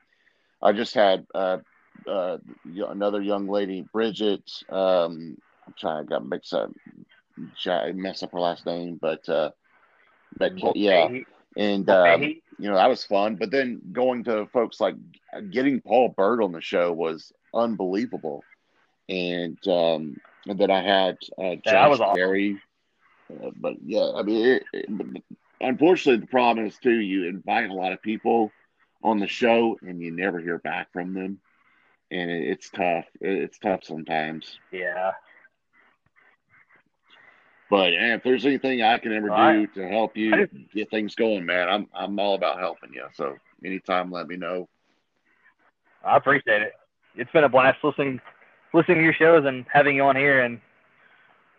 [0.63, 1.59] I just had uh,
[2.07, 4.51] uh, another young lady, Bridget.
[4.69, 5.37] Um,
[5.67, 6.71] I'm trying to got mixed up,
[7.95, 9.51] mess up her last name, but uh,
[10.37, 11.09] but yeah,
[11.57, 13.37] and uh, you know that was fun.
[13.37, 14.97] But then going to folks like
[15.51, 18.43] getting Paul Byrd on the show was unbelievable,
[19.09, 22.17] and um, and then I had uh, Josh yeah, was Awesome.
[23.31, 25.23] Uh, but yeah, I mean, it, it,
[25.61, 28.51] unfortunately, the problem is too you invite a lot of people
[29.03, 31.41] on the show and you never hear back from them.
[32.11, 33.05] And it, it's tough.
[33.21, 34.59] It, it's tough sometimes.
[34.73, 35.13] Yeah.
[37.71, 41.45] But if there's anything I can ever do to help you just, get things going,
[41.45, 43.05] man, I'm I'm all about helping you.
[43.13, 44.69] So anytime, let me know.
[46.03, 46.73] I appreciate it.
[47.15, 48.21] It's been a blast listening
[48.73, 50.61] listening to your shows and having you on here, and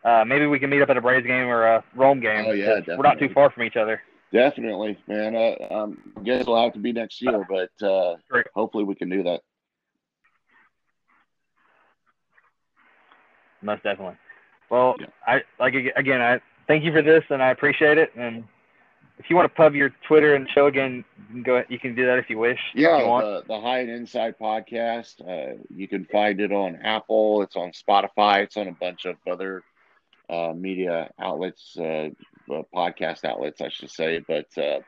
[0.04, 2.46] uh, maybe we can meet up at a Braves game or a Rome game.
[2.48, 2.96] Oh yeah, definitely.
[2.98, 4.02] we're not too far from each other.
[4.32, 5.36] Definitely, man.
[5.36, 8.16] Uh, um, I guess it'll have to be next year, but uh,
[8.54, 9.42] hopefully we can do that.
[13.62, 14.18] Most definitely.
[14.70, 15.08] Well, yeah.
[15.26, 16.22] I like again.
[16.22, 18.12] I thank you for this, and I appreciate it.
[18.16, 18.44] And
[19.18, 21.64] if you want to pub your Twitter and show again, you can go.
[21.68, 22.60] You can do that if you wish.
[22.76, 25.22] Yeah, you the, the High and Inside podcast.
[25.28, 27.42] Uh, you can find it on Apple.
[27.42, 28.44] It's on Spotify.
[28.44, 29.64] It's on a bunch of other
[30.30, 31.76] uh, media outlets.
[31.78, 32.10] Uh,
[32.52, 34.20] uh, podcast outlets, I should say.
[34.20, 34.80] But uh,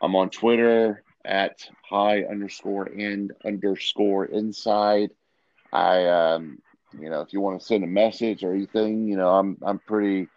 [0.00, 5.10] I'm on Twitter at high underscore and underscore inside.
[5.72, 6.58] I, um,
[6.98, 9.78] you know, if you want to send a message or anything, you know, I'm I'm
[9.78, 10.28] pretty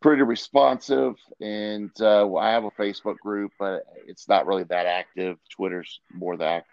[0.00, 5.38] pretty responsive, and uh, I have a Facebook group, but it's not really that active.
[5.50, 6.64] Twitter's more that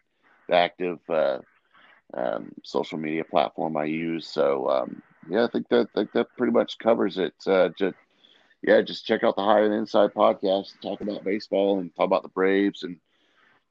[0.50, 1.40] the active uh,
[2.14, 4.28] um, social media platform I use.
[4.28, 7.34] So um, yeah, I think that that pretty much covers it.
[7.46, 7.96] Uh, just
[8.64, 12.24] yeah, just check out the High and Inside podcast, talk about baseball and talk about
[12.24, 12.98] the Braves and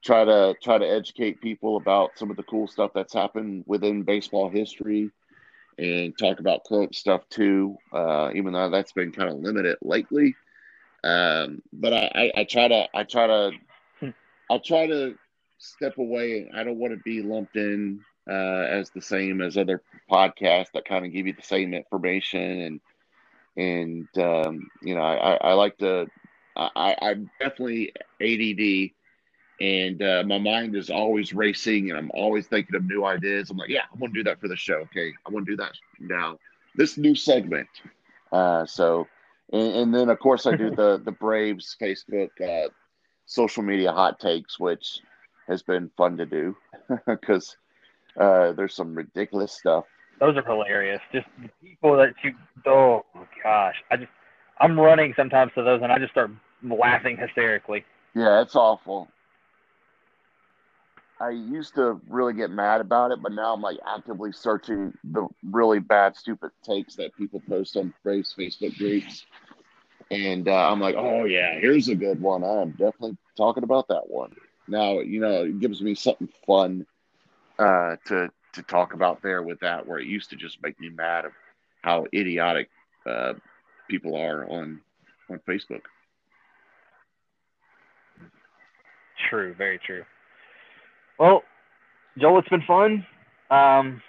[0.03, 4.03] try to try to educate people about some of the cool stuff that's happened within
[4.03, 5.11] baseball history
[5.77, 7.77] and talk about current stuff too.
[7.93, 10.35] Uh, even though that's been kind of limited lately,
[11.03, 13.51] um, but I, I, I try to I try to
[14.49, 15.15] I try to
[15.57, 16.49] step away.
[16.53, 19.81] I don't want to be lumped in uh, as the same as other
[20.11, 22.81] podcasts that kind of give you the same information and
[23.57, 26.07] and um, you know I, I like to
[26.55, 28.91] I, I'm definitely ADD
[29.61, 33.49] and uh, my mind is always racing and I'm always thinking of new ideas.
[33.49, 34.75] I'm like, yeah, I want to do that for the show.
[34.75, 36.37] Okay, I want to do that now.
[36.75, 37.67] This new segment.
[38.31, 39.07] Uh, so,
[39.53, 42.69] and, and, then of course I do the the Braves Facebook uh,
[43.25, 44.99] social media hot takes, which
[45.47, 46.55] has been fun to do
[47.07, 47.55] because
[48.19, 49.85] uh, there's some ridiculous stuff.
[50.21, 51.01] Those are hilarious.
[51.11, 52.35] Just the people that you.
[52.67, 53.03] Oh
[53.43, 54.11] gosh, I just
[54.59, 56.29] I'm running sometimes to those, and I just start
[56.63, 57.83] laughing hysterically.
[58.13, 59.07] Yeah, it's awful.
[61.19, 65.27] I used to really get mad about it, but now I'm like actively searching the
[65.43, 69.25] really bad, stupid takes that people post on Braves Facebook groups.
[70.11, 72.43] And uh, I'm like, oh, yeah, here's a good one.
[72.43, 74.35] I'm definitely talking about that one.
[74.67, 76.85] Now, you know, it gives me something fun
[77.57, 80.89] uh, to to talk about there with that, where it used to just make me
[80.89, 81.31] mad of
[81.81, 82.69] how idiotic
[83.05, 83.33] uh,
[83.89, 84.79] people are on
[85.29, 85.81] on Facebook.
[89.29, 90.03] True, very true.
[91.19, 91.43] Well,
[92.17, 93.05] Joel, it's been fun.
[93.49, 94.01] Um,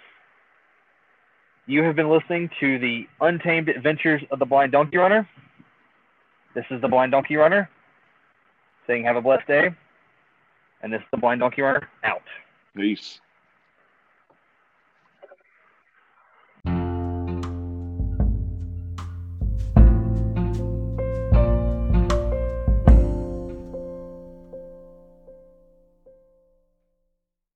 [1.65, 5.27] you have been listening to the Untamed Adventures of the Blind Donkey Runner.
[6.55, 7.69] This is the Blind Donkey Runner
[8.87, 9.69] saying, Have a blessed day.
[10.81, 12.23] And this is the Blind Donkey Runner out.
[12.75, 13.21] Peace.